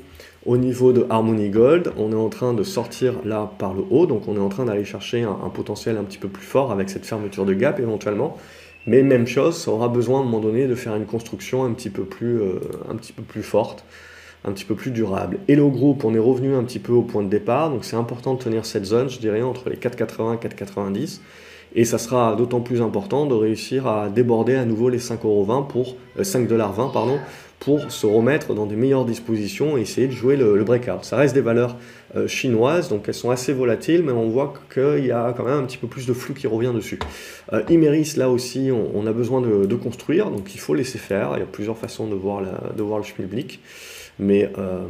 Au 0.46 0.58
niveau 0.58 0.94
de 0.94 1.08
Harmony 1.10 1.50
Gold, 1.50 1.92
on 1.98 2.12
est 2.12 2.16
en 2.16 2.30
train 2.30 2.54
de 2.54 2.62
sortir 2.62 3.16
là 3.26 3.52
par 3.58 3.74
le 3.74 3.84
haut, 3.90 4.06
donc 4.06 4.28
on 4.28 4.36
est 4.36 4.40
en 4.40 4.50
train 4.50 4.66
d'aller 4.66 4.86
chercher 4.86 5.24
un 5.24 5.50
potentiel 5.50 5.98
un 5.98 6.04
petit 6.04 6.20
peu 6.20 6.28
plus 6.28 6.46
fort 6.46 6.72
avec 6.72 6.92
cette 6.92 7.04
fermeture 7.04 7.46
de 7.46 7.54
gap 7.54 7.80
éventuellement. 7.80 8.38
Mais 8.88 9.02
même 9.02 9.26
chose, 9.26 9.58
ça 9.58 9.72
aura 9.72 9.88
besoin 9.88 10.20
à 10.20 10.22
un 10.22 10.26
moment 10.26 10.40
donné 10.40 10.68
de 10.68 10.76
faire 10.76 10.96
une 10.96 11.06
construction 11.06 11.64
un 11.64 11.74
petit 11.74 11.90
peu 11.90 12.04
plus, 12.04 12.40
euh, 12.40 12.60
un 12.90 12.96
petit 12.96 13.14
peu 13.14 13.24
plus 13.24 13.42
forte, 13.42 13.84
un 14.44 14.52
petit 14.52 14.66
peu 14.66 14.76
plus 14.76 14.92
durable. 14.92 15.40
Et 15.48 15.56
le 15.56 15.68
groupe, 15.68 16.06
on 16.06 16.14
est 16.14 16.20
revenu 16.20 16.54
un 16.54 16.64
petit 16.64 16.80
peu 16.80 16.94
au 16.94 17.02
point 17.02 17.24
de 17.24 17.30
départ, 17.30 17.72
donc 17.72 17.84
c'est 17.84 17.96
important 17.96 18.36
de 18.36 18.40
tenir 18.40 18.66
cette 18.66 18.86
zone, 18.86 19.10
je 19.10 19.20
dirais, 19.20 19.42
entre 19.42 19.70
les 19.70 19.78
4,80 19.78 20.36
et 20.36 20.48
4,90. 20.48 21.20
Et 21.78 21.84
ça 21.84 21.98
sera 21.98 22.36
d'autant 22.36 22.62
plus 22.62 22.82
important 22.82 23.26
de 23.26 23.34
réussir 23.34 23.88
à 23.88 24.10
déborder 24.10 24.56
à 24.56 24.66
nouveau 24.66 24.88
les 24.88 25.00
5,20 25.00 25.68
pour 25.68 25.96
5,20 26.18 26.52
euh, 26.54 26.88
pardon, 26.94 27.20
pour 27.60 27.92
se 27.92 28.06
remettre 28.06 28.54
dans 28.54 28.66
des 28.66 28.76
meilleures 28.76 29.06
dispositions 29.06 29.78
et 29.78 29.82
essayer 29.82 30.08
de 30.08 30.12
jouer 30.12 30.36
le, 30.36 30.64
breakout. 30.64 31.04
Ça 31.04 31.18
reste 31.18 31.34
des 31.34 31.42
valeurs 31.42 31.78
euh, 32.16 32.28
chinoises, 32.28 32.90
donc 32.90 33.06
elles 33.08 33.14
sont 33.14 33.30
assez 33.30 33.54
volatiles, 33.54 34.04
mais 34.04 34.12
on 34.12 34.30
voit 34.30 34.54
qu'il 34.74 35.06
y 35.06 35.12
a 35.12 35.34
quand 35.36 35.46
même 35.46 35.60
un 35.60 35.64
petit 35.64 35.78
peu 35.78 35.88
plus 35.88 36.06
de 36.06 36.14
flux 36.14 36.34
qui 36.34 36.48
revient 36.48 36.74
dessus. 36.74 37.00
Euh, 37.54 37.64
Imeris, 37.70 38.14
là 38.18 38.30
aussi, 38.30 38.70
on, 38.72 39.08
a 39.08 39.14
besoin 39.14 39.42
de, 39.42 39.76
construire, 39.76 40.30
donc 40.32 40.54
il 40.54 40.60
faut 40.60 40.74
laisser 40.74 40.98
faire. 40.98 41.32
Il 41.36 41.40
y 41.40 41.44
a 41.44 41.48
plusieurs 41.48 41.78
façons 41.78 42.08
de 42.08 42.16
voir, 42.16 42.42
la, 42.42 42.72
de 42.76 42.84
voir 42.84 43.00
le 43.00 43.06
Schmilblick, 43.06 43.60
mais 44.20 44.50
euh, 44.58 44.86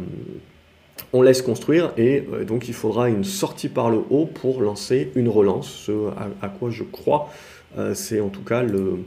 on 1.14 1.22
laisse 1.22 1.42
construire 1.42 1.92
et 1.98 2.24
donc 2.48 2.68
il 2.68 2.74
faudra 2.74 3.10
une 3.10 3.24
sortie 3.24 3.70
par 3.70 3.90
le 3.90 4.00
haut 4.10 4.26
pour 4.26 4.62
lancer 4.62 5.12
une 5.16 5.28
relance, 5.28 5.70
ce 5.70 5.92
à 6.42 6.48
quoi 6.48 6.70
je 6.70 6.84
crois. 6.84 7.30
C'est 7.94 8.22
en 8.22 8.30
tout 8.30 8.44
cas 8.44 8.64
le, 8.64 9.00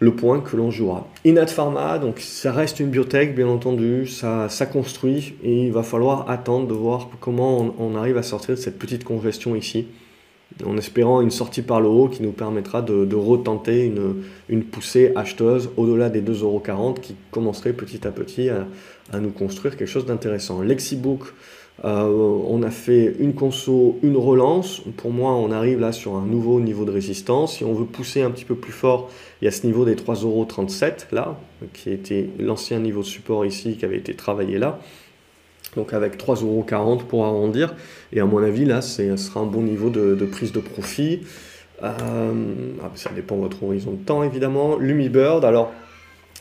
le 0.00 0.14
point 0.14 0.40
que 0.40 0.56
l'on 0.56 0.70
jouera. 0.70 1.06
Inat 1.24 1.48
Pharma, 1.48 1.98
donc 1.98 2.20
ça 2.20 2.52
reste 2.52 2.80
une 2.80 2.88
biotech, 2.88 3.34
bien 3.34 3.46
entendu, 3.46 4.06
ça, 4.06 4.48
construit 4.72 5.34
et 5.44 5.66
il 5.66 5.72
va 5.72 5.82
falloir 5.82 6.28
attendre 6.30 6.66
de 6.66 6.72
voir 6.72 7.08
comment 7.20 7.74
on, 7.78 7.94
arrive 7.94 8.16
à 8.16 8.22
sortir 8.22 8.54
de 8.54 8.60
cette 8.60 8.78
petite 8.78 9.04
congestion 9.04 9.54
ici, 9.54 9.86
en 10.64 10.78
espérant 10.78 11.20
une 11.20 11.30
sortie 11.30 11.60
par 11.60 11.82
le 11.82 11.88
haut 11.88 12.08
qui 12.08 12.22
nous 12.22 12.32
permettra 12.32 12.80
de, 12.80 13.14
retenter 13.14 13.84
une, 13.84 14.22
une, 14.48 14.64
poussée 14.64 15.12
acheteuse 15.16 15.68
au-delà 15.76 16.08
des 16.08 16.22
2,40€ 16.22 17.00
qui 17.00 17.14
commencerait 17.30 17.74
petit 17.74 18.06
à 18.06 18.10
petit 18.10 18.48
à, 18.48 18.66
nous 19.20 19.30
construire 19.30 19.76
quelque 19.76 19.88
chose 19.88 20.06
d'intéressant. 20.06 20.62
Lexibook, 20.62 21.24
on 21.82 22.62
a 22.62 22.70
fait 22.70 23.16
une 23.18 23.34
conso, 23.34 23.98
une 24.02 24.16
relance. 24.16 24.82
Pour 24.96 25.10
moi, 25.10 25.32
on 25.32 25.50
arrive 25.50 25.80
là 25.80 25.92
sur 25.92 26.14
un 26.16 26.26
nouveau 26.26 26.60
niveau 26.60 26.84
de 26.84 26.90
résistance. 26.90 27.56
Si 27.56 27.64
on 27.64 27.72
veut 27.72 27.86
pousser 27.86 28.22
un 28.22 28.30
petit 28.30 28.44
peu 28.44 28.54
plus 28.54 28.72
fort, 28.72 29.10
il 29.40 29.46
y 29.46 29.48
a 29.48 29.50
ce 29.50 29.66
niveau 29.66 29.84
des 29.84 29.94
3,37€ 29.94 31.06
là, 31.12 31.38
qui 31.72 31.90
était 31.90 32.28
l'ancien 32.38 32.80
niveau 32.80 33.00
de 33.00 33.06
support 33.06 33.46
ici, 33.46 33.76
qui 33.76 33.84
avait 33.84 33.96
été 33.96 34.14
travaillé 34.14 34.58
là. 34.58 34.78
Donc 35.76 35.92
avec 35.92 36.22
3,40€ 36.22 37.04
pour 37.04 37.24
arrondir. 37.24 37.74
Et 38.12 38.20
à 38.20 38.26
mon 38.26 38.42
avis, 38.42 38.64
là, 38.64 38.82
ce 38.82 39.16
sera 39.16 39.40
un 39.40 39.46
bon 39.46 39.62
niveau 39.62 39.88
de, 39.88 40.14
prise 40.26 40.52
de 40.52 40.60
profit. 40.60 41.20
ah, 41.82 41.98
ça 42.94 43.10
dépend 43.14 43.36
de 43.36 43.42
votre 43.42 43.62
horizon 43.62 43.92
de 43.92 44.04
temps 44.04 44.22
évidemment. 44.22 44.76
Lumibird, 44.76 45.44
alors 45.44 45.72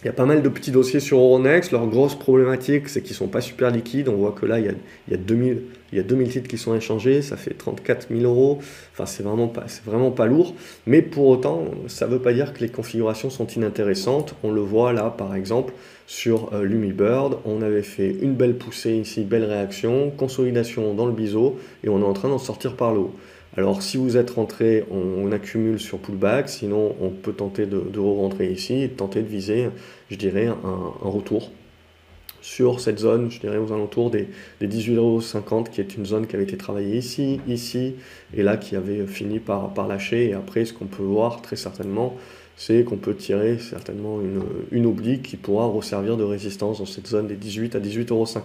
il 0.01 0.05
y 0.05 0.09
a 0.09 0.13
pas 0.13 0.25
mal 0.25 0.41
de 0.41 0.47
petits 0.47 0.71
dossiers 0.71 1.01
sur 1.01 1.17
Euronext. 1.17 1.71
Leur 1.71 1.85
grosse 1.87 2.15
problématique, 2.15 2.87
c'est 2.87 3.01
qu'ils 3.01 3.13
ne 3.13 3.17
sont 3.17 3.27
pas 3.27 3.41
super 3.41 3.69
liquides. 3.69 4.07
On 4.07 4.15
voit 4.15 4.31
que 4.31 4.45
là, 4.45 4.59
il 4.59 4.65
y 4.65 4.69
a, 4.69 4.73
il 5.07 5.11
y 5.11 5.13
a 5.13 5.17
2000, 5.17 5.61
il 5.91 5.97
y 5.97 5.99
a 5.99 6.03
2000 6.03 6.29
titres 6.29 6.47
qui 6.47 6.57
sont 6.57 6.73
échangés. 6.73 7.21
Ça 7.21 7.35
fait 7.35 7.53
34 7.53 8.07
000 8.09 8.21
euros. 8.21 8.59
Enfin, 8.93 9.05
c'est 9.05 9.23
vraiment, 9.23 9.49
pas, 9.49 9.65
vraiment 9.85 10.11
pas 10.11 10.25
lourd. 10.25 10.55
Mais 10.85 11.01
pour 11.01 11.27
autant, 11.27 11.65
ça 11.87 12.07
ne 12.07 12.13
veut 12.13 12.19
pas 12.19 12.31
dire 12.31 12.53
que 12.53 12.61
les 12.61 12.69
configurations 12.69 13.29
sont 13.29 13.47
inintéressantes. 13.47 14.35
On 14.43 14.51
le 14.51 14.61
voit 14.61 14.93
là, 14.93 15.09
par 15.09 15.35
exemple, 15.35 15.73
sur 16.07 16.53
euh, 16.53 16.63
Lumibird. 16.63 17.39
On 17.43 17.61
avait 17.61 17.83
fait 17.83 18.15
une 18.21 18.35
belle 18.35 18.55
poussée 18.57 18.93
ici, 18.93 19.25
belle 19.25 19.43
réaction, 19.43 20.11
consolidation 20.11 20.93
dans 20.93 21.07
le 21.07 21.13
biseau. 21.13 21.59
Et 21.83 21.89
on 21.89 21.99
est 21.99 22.05
en 22.05 22.13
train 22.13 22.29
d'en 22.29 22.37
sortir 22.37 22.77
par 22.77 22.93
le 22.93 22.99
haut. 22.99 23.15
Alors 23.57 23.81
si 23.81 23.97
vous 23.97 24.15
êtes 24.15 24.29
rentré, 24.31 24.85
on, 24.91 25.31
accumule 25.31 25.79
sur 25.79 25.99
pullback, 25.99 26.49
sinon 26.49 26.95
on 27.01 27.09
peut 27.09 27.33
tenter 27.33 27.65
de, 27.65 27.99
re-rentrer 27.99 28.51
ici 28.51 28.89
tenter 28.95 29.21
de 29.21 29.27
viser, 29.27 29.69
je 30.09 30.15
dirais, 30.15 30.47
un, 30.47 30.93
retour 31.01 31.51
sur 32.41 32.79
cette 32.79 32.99
zone, 32.99 33.29
je 33.29 33.39
dirais 33.39 33.57
aux 33.57 33.73
alentours 33.73 34.11
des, 34.11 34.29
des 34.61 34.67
18,50€ 34.67 35.69
qui 35.69 35.81
est 35.81 35.95
une 35.95 36.05
zone 36.05 36.25
qui 36.25 36.35
avait 36.35 36.45
été 36.45 36.57
travaillée 36.57 36.97
ici, 36.97 37.41
ici, 37.47 37.95
et 38.33 38.43
là 38.43 38.55
qui 38.55 38.75
avait 38.75 39.05
fini 39.07 39.39
par 39.39 39.87
lâcher. 39.87 40.29
Et 40.29 40.33
après, 40.33 40.63
ce 40.65 40.73
qu'on 40.73 40.85
peut 40.85 41.03
voir 41.03 41.41
très 41.41 41.57
certainement, 41.57 42.15
c'est 42.59 42.83
qu'on 42.83 42.97
peut 42.97 43.15
tirer 43.15 43.57
certainement 43.57 44.19
une, 44.19 44.41
une, 44.71 44.85
oblique 44.85 45.21
qui 45.21 45.37
pourra 45.37 45.65
resservir 45.65 46.17
de 46.17 46.25
résistance 46.25 46.79
dans 46.79 46.85
cette 46.85 47.07
zone 47.07 47.25
des 47.25 47.37
18 47.37 47.73
à 47.75 47.79
18,50€. 47.79 48.41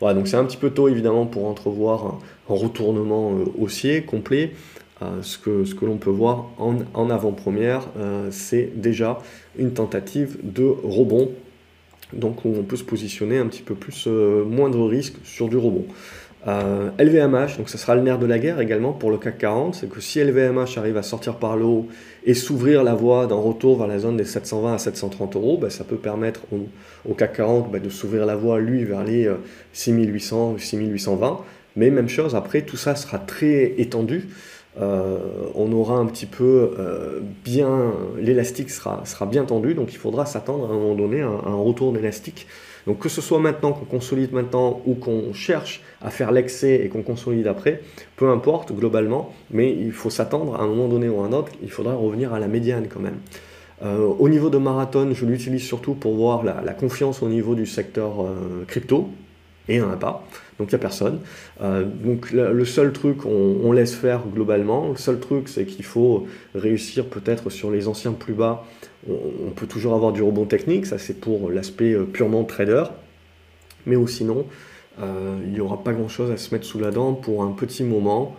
Voilà, 0.00 0.18
donc 0.18 0.26
c'est 0.26 0.36
un 0.36 0.44
petit 0.44 0.56
peu 0.56 0.70
tôt 0.70 0.88
évidemment 0.88 1.24
pour 1.24 1.46
entrevoir 1.46 2.04
un, 2.04 2.18
retournement 2.52 3.32
euh, 3.32 3.44
haussier 3.56 4.02
complet. 4.02 4.54
Euh, 5.02 5.22
ce 5.22 5.38
que, 5.38 5.84
l'on 5.84 5.98
peut 5.98 6.10
voir 6.10 6.46
en, 6.58 6.78
en 6.94 7.10
avant-première, 7.10 7.86
euh, 7.96 8.26
c'est 8.32 8.72
déjà 8.74 9.20
une 9.56 9.72
tentative 9.72 10.36
de 10.42 10.64
rebond. 10.64 11.30
Donc 12.12 12.44
on 12.44 12.64
peut 12.64 12.76
se 12.76 12.84
positionner 12.84 13.38
un 13.38 13.46
petit 13.46 13.62
peu 13.62 13.76
plus 13.76 14.08
moindre 14.08 14.84
risque 14.88 15.14
sur 15.22 15.48
du 15.48 15.56
rebond. 15.56 15.86
LVMH, 16.46 17.56
donc 17.56 17.70
ça 17.70 17.78
sera 17.78 17.94
le 17.94 18.02
nerf 18.02 18.18
de 18.18 18.26
la 18.26 18.38
guerre 18.38 18.60
également 18.60 18.92
pour 18.92 19.10
le 19.10 19.16
CAC 19.16 19.38
40, 19.38 19.74
c'est 19.76 19.88
que 19.88 20.00
si 20.00 20.22
LVMH 20.22 20.76
arrive 20.76 20.98
à 20.98 21.02
sortir 21.02 21.36
par 21.36 21.56
le 21.56 21.64
haut 21.64 21.88
et 22.26 22.34
s'ouvrir 22.34 22.84
la 22.84 22.94
voie 22.94 23.26
d'un 23.26 23.36
retour 23.36 23.78
vers 23.78 23.86
la 23.86 23.98
zone 23.98 24.18
des 24.18 24.26
720 24.26 24.74
à 24.74 24.78
730 24.78 25.36
euros, 25.36 25.56
bah, 25.56 25.70
ça 25.70 25.84
peut 25.84 25.96
permettre 25.96 26.40
au, 26.52 27.14
CAC 27.14 27.36
40 27.36 27.72
bah, 27.72 27.78
de 27.78 27.88
s'ouvrir 27.88 28.26
la 28.26 28.36
voie, 28.36 28.60
lui, 28.60 28.84
vers 28.84 29.04
les 29.04 29.30
6800, 29.72 30.54
euh, 30.56 30.58
6820. 30.58 31.40
Mais 31.76 31.90
même 31.90 32.08
chose, 32.08 32.34
après, 32.34 32.62
tout 32.62 32.76
ça 32.76 32.94
sera 32.94 33.18
très 33.18 33.74
étendu. 33.78 34.28
Euh, 34.80 35.18
on 35.54 35.72
aura 35.72 35.96
un 35.96 36.06
petit 36.06 36.26
peu 36.26 36.74
euh, 36.78 37.20
bien, 37.44 37.92
l'élastique 38.18 38.70
sera, 38.70 39.02
sera 39.04 39.26
bien 39.26 39.44
tendu, 39.44 39.74
donc 39.74 39.92
il 39.92 39.98
faudra 39.98 40.26
s'attendre 40.26 40.64
à 40.64 40.74
un 40.74 40.74
moment 40.74 40.94
donné 40.96 41.20
à 41.20 41.26
un, 41.26 41.54
retour 41.54 41.92
d'élastique. 41.92 42.46
Donc 42.86 42.98
que 42.98 43.08
ce 43.08 43.20
soit 43.20 43.38
maintenant 43.38 43.72
qu'on 43.72 43.84
consolide 43.84 44.32
maintenant 44.32 44.82
ou 44.86 44.94
qu'on 44.94 45.32
cherche 45.32 45.82
à 46.02 46.10
faire 46.10 46.32
l'excès 46.32 46.82
et 46.84 46.88
qu'on 46.88 47.02
consolide 47.02 47.46
après, 47.46 47.80
peu 48.16 48.28
importe 48.28 48.72
globalement, 48.72 49.34
mais 49.50 49.70
il 49.72 49.92
faut 49.92 50.10
s'attendre 50.10 50.56
à 50.56 50.62
un 50.62 50.66
moment 50.66 50.88
donné 50.88 51.08
ou 51.08 51.20
à 51.22 51.26
un 51.26 51.32
autre, 51.32 51.52
il 51.62 51.70
faudra 51.70 51.94
revenir 51.94 52.34
à 52.34 52.38
la 52.38 52.48
médiane 52.48 52.88
quand 52.92 53.00
même. 53.00 53.18
Euh, 53.82 54.06
au 54.18 54.28
niveau 54.28 54.50
de 54.50 54.58
marathon, 54.58 55.12
je 55.12 55.26
l'utilise 55.26 55.62
surtout 55.62 55.94
pour 55.94 56.14
voir 56.14 56.44
la, 56.44 56.72
confiance 56.72 57.22
au 57.22 57.28
niveau 57.28 57.54
du 57.54 57.66
secteur 57.66 58.12
crypto, 58.66 59.10
et 59.68 59.76
il 59.76 59.80
n'y 59.80 59.86
en 59.86 59.90
a 59.90 59.96
pas. 59.96 60.26
Donc 60.58 60.70
il 60.70 60.74
n'y 60.74 60.76
a 60.76 60.78
personne. 60.78 61.20
Euh, 61.62 61.84
donc 61.84 62.30
le 62.32 62.64
seul 62.64 62.92
truc, 62.92 63.24
on, 63.24 63.72
laisse 63.72 63.94
faire 63.94 64.22
globalement. 64.32 64.90
Le 64.90 64.96
seul 64.96 65.18
truc, 65.18 65.48
c'est 65.48 65.64
qu'il 65.64 65.84
faut 65.84 66.26
réussir 66.54 67.06
peut-être 67.06 67.50
sur 67.50 67.70
les 67.70 67.88
anciens 67.88 68.12
plus 68.12 68.34
bas. 68.34 68.64
On, 69.08 69.50
peut 69.50 69.66
toujours 69.66 69.94
avoir 69.94 70.12
du 70.12 70.22
rebond 70.22 70.46
technique, 70.46 70.86
ça 70.86 70.98
c'est 70.98 71.20
pour 71.20 71.50
l'aspect 71.50 71.92
euh, 71.92 72.04
purement 72.04 72.44
trader. 72.44 72.84
Mais 73.86 73.96
sinon, 74.06 74.46
euh, 75.02 75.36
il 75.44 75.52
n'y 75.52 75.60
aura 75.60 75.82
pas 75.84 75.92
grand-chose 75.92 76.30
à 76.30 76.36
se 76.36 76.54
mettre 76.54 76.66
sous 76.66 76.78
la 76.78 76.90
dent 76.90 77.12
pour 77.12 77.42
un 77.42 77.52
petit 77.52 77.84
moment. 77.84 78.36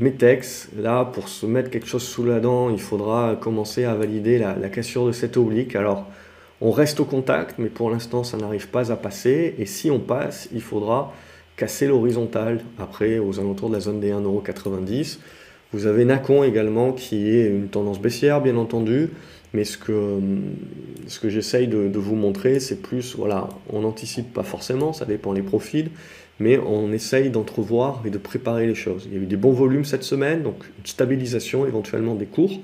Metex, 0.00 0.68
là, 0.76 1.04
pour 1.04 1.28
se 1.28 1.46
mettre 1.46 1.70
quelque 1.70 1.86
chose 1.86 2.02
sous 2.02 2.24
la 2.24 2.40
dent, 2.40 2.70
il 2.70 2.80
faudra 2.80 3.36
commencer 3.40 3.84
à 3.84 3.94
valider 3.94 4.36
la, 4.36 4.56
la 4.56 4.68
cassure 4.68 5.06
de 5.06 5.12
cette 5.12 5.36
oblique. 5.36 5.76
Alors, 5.76 6.06
on 6.60 6.72
reste 6.72 6.98
au 6.98 7.04
contact, 7.04 7.54
mais 7.58 7.68
pour 7.68 7.88
l'instant, 7.88 8.24
ça 8.24 8.36
n'arrive 8.36 8.68
pas 8.68 8.90
à 8.90 8.96
passer. 8.96 9.54
Et 9.58 9.66
si 9.66 9.92
on 9.92 10.00
passe, 10.00 10.48
il 10.52 10.60
faudra 10.60 11.12
casser 11.56 11.86
l'horizontale, 11.86 12.60
après, 12.78 13.18
aux 13.18 13.38
alentours 13.38 13.68
de 13.68 13.74
la 13.74 13.80
zone 13.80 14.00
des 14.00 14.12
1,90€. 14.12 15.18
Vous 15.72 15.86
avez 15.86 16.04
Nacon 16.04 16.44
également, 16.44 16.92
qui 16.92 17.28
est 17.28 17.46
une 17.48 17.68
tendance 17.68 18.00
baissière, 18.00 18.40
bien 18.40 18.56
entendu. 18.56 19.10
Mais 19.54 19.64
ce 19.64 19.78
que, 19.78 21.28
j'essaye 21.28 21.68
de, 21.68 21.98
vous 21.98 22.14
montrer, 22.14 22.60
c'est 22.60 22.82
plus, 22.82 23.16
voilà, 23.16 23.48
on 23.70 23.80
n'anticipe 23.80 24.32
pas 24.32 24.42
forcément, 24.42 24.92
ça 24.92 25.06
dépend 25.06 25.32
des 25.32 25.42
profils, 25.42 25.90
mais 26.38 26.58
on 26.58 26.92
essaye 26.92 27.30
d'entrevoir 27.30 28.02
et 28.04 28.10
de 28.10 28.18
préparer 28.18 28.66
les 28.66 28.74
choses. 28.74 29.08
Il 29.10 29.16
y 29.16 29.20
a 29.20 29.22
eu 29.22 29.26
des 29.26 29.36
bons 29.36 29.52
volumes 29.52 29.84
cette 29.84 30.02
semaine, 30.02 30.42
donc 30.42 30.64
une 30.78 30.86
stabilisation 30.86 31.66
éventuellement 31.66 32.14
des 32.14 32.26
cours. 32.26 32.60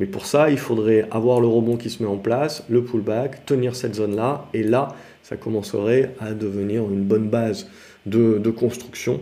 Mais 0.00 0.06
pour 0.06 0.24
ça, 0.24 0.50
il 0.50 0.58
faudrait 0.58 1.06
avoir 1.10 1.40
le 1.40 1.46
rebond 1.46 1.76
qui 1.76 1.90
se 1.90 2.02
met 2.02 2.08
en 2.08 2.16
place, 2.16 2.64
le 2.70 2.82
pullback, 2.82 3.44
tenir 3.44 3.76
cette 3.76 3.94
zone-là, 3.94 4.48
et 4.54 4.62
là, 4.62 4.96
ça 5.22 5.36
commencerait 5.36 6.14
à 6.18 6.32
devenir 6.32 6.82
une 6.82 7.02
bonne 7.02 7.28
base 7.28 7.68
de, 8.06 8.50
construction 8.50 9.20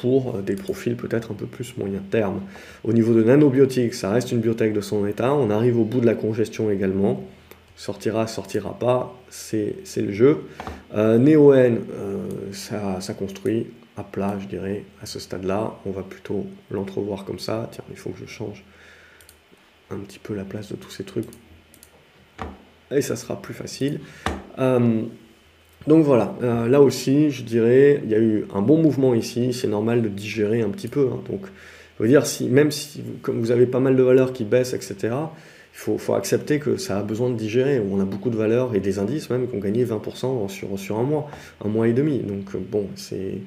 pour 0.00 0.38
des 0.38 0.54
profils 0.54 0.96
peut-être 0.96 1.32
un 1.32 1.34
peu 1.34 1.46
plus 1.46 1.76
moyen 1.76 2.00
terme. 2.10 2.40
Au 2.84 2.92
niveau 2.92 3.14
de 3.14 3.22
nanobiotiques, 3.22 3.94
ça 3.94 4.10
reste 4.10 4.32
une 4.32 4.40
biotech 4.40 4.72
de 4.72 4.80
son 4.80 5.06
état, 5.06 5.34
on 5.34 5.50
arrive 5.50 5.78
au 5.78 5.84
bout 5.84 6.00
de 6.00 6.06
la 6.06 6.14
congestion 6.14 6.70
également, 6.70 7.24
sortira, 7.76 8.26
sortira 8.26 8.78
pas, 8.78 9.14
c'est 9.30 9.74
le 9.96 10.12
jeu. 10.12 10.42
Euh, 10.94 11.18
euh, 11.18 12.18
ça, 12.52 13.00
ça 13.00 13.14
construit 13.14 13.68
à 13.96 14.02
plat, 14.02 14.36
je 14.38 14.46
dirais, 14.46 14.84
à 15.02 15.06
ce 15.06 15.18
stade-là, 15.18 15.74
on 15.86 15.90
va 15.90 16.02
plutôt 16.02 16.46
l'entrevoir 16.70 17.24
comme 17.24 17.38
ça, 17.38 17.68
tiens, 17.72 17.84
il 17.90 17.96
faut 17.96 18.10
que 18.10 18.18
je 18.18 18.26
change 18.26 18.64
un 19.90 19.98
petit 19.98 20.18
peu 20.18 20.34
la 20.34 20.44
place 20.44 20.70
de 20.70 20.76
tous 20.76 20.90
ces 20.90 21.04
trucs. 21.04 21.26
Et 22.90 23.02
ça 23.02 23.16
sera 23.16 23.40
plus 23.40 23.54
facile. 23.54 24.00
Euh, 24.58 25.02
donc 25.86 26.04
voilà, 26.04 26.34
euh, 26.42 26.68
là 26.68 26.82
aussi, 26.82 27.30
je 27.30 27.42
dirais, 27.42 28.00
il 28.04 28.10
y 28.10 28.14
a 28.14 28.18
eu 28.18 28.44
un 28.54 28.60
bon 28.60 28.82
mouvement 28.82 29.14
ici, 29.14 29.52
c'est 29.52 29.68
normal 29.68 30.02
de 30.02 30.08
digérer 30.08 30.60
un 30.60 30.68
petit 30.68 30.88
peu. 30.88 31.08
Hein. 31.12 31.20
donc, 31.30 31.40
je 31.98 32.04
veux 32.04 32.08
dire, 32.08 32.26
si, 32.26 32.48
même 32.48 32.70
si 32.70 33.02
comme 33.22 33.40
vous 33.40 33.50
avez 33.50 33.66
pas 33.66 33.80
mal 33.80 33.96
de 33.96 34.02
valeurs 34.02 34.32
qui 34.32 34.44
baissent, 34.44 34.74
etc., 34.74 35.14
il 35.72 35.98
faut, 35.98 36.14
accepter 36.14 36.58
que 36.58 36.76
ça 36.76 36.98
a 36.98 37.02
besoin 37.02 37.30
de 37.30 37.36
digérer. 37.36 37.80
On 37.80 38.00
a 38.00 38.04
beaucoup 38.04 38.28
de 38.28 38.36
valeurs 38.36 38.74
et 38.74 38.80
des 38.80 38.98
indices 38.98 39.30
même 39.30 39.48
qui 39.48 39.54
ont 39.54 39.60
gagné 39.60 39.84
20% 39.84 40.48
sur, 40.48 40.78
sur 40.78 40.98
un 40.98 41.04
mois, 41.04 41.30
un 41.64 41.68
mois 41.68 41.88
et 41.88 41.92
demi. 41.92 42.18
Donc 42.18 42.54
bon, 42.56 42.86
c'est 42.96 43.38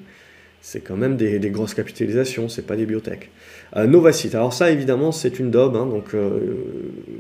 c'est 0.64 0.80
quand 0.80 0.96
même 0.96 1.18
des, 1.18 1.40
grosses 1.50 1.74
capitalisations, 1.74 2.48
c'est 2.48 2.62
pas 2.62 2.78
des 2.78 2.86
biotech. 2.86 3.30
Euh, 3.76 3.86
Novacite, 3.86 4.34
alors 4.34 4.54
ça 4.54 4.72
évidemment 4.72 5.12
c'est 5.12 5.38
une 5.38 5.52
daube, 5.52 5.76
hein, 5.76 5.86
donc 5.86 6.12
il 6.14 6.20
euh, 6.20 6.40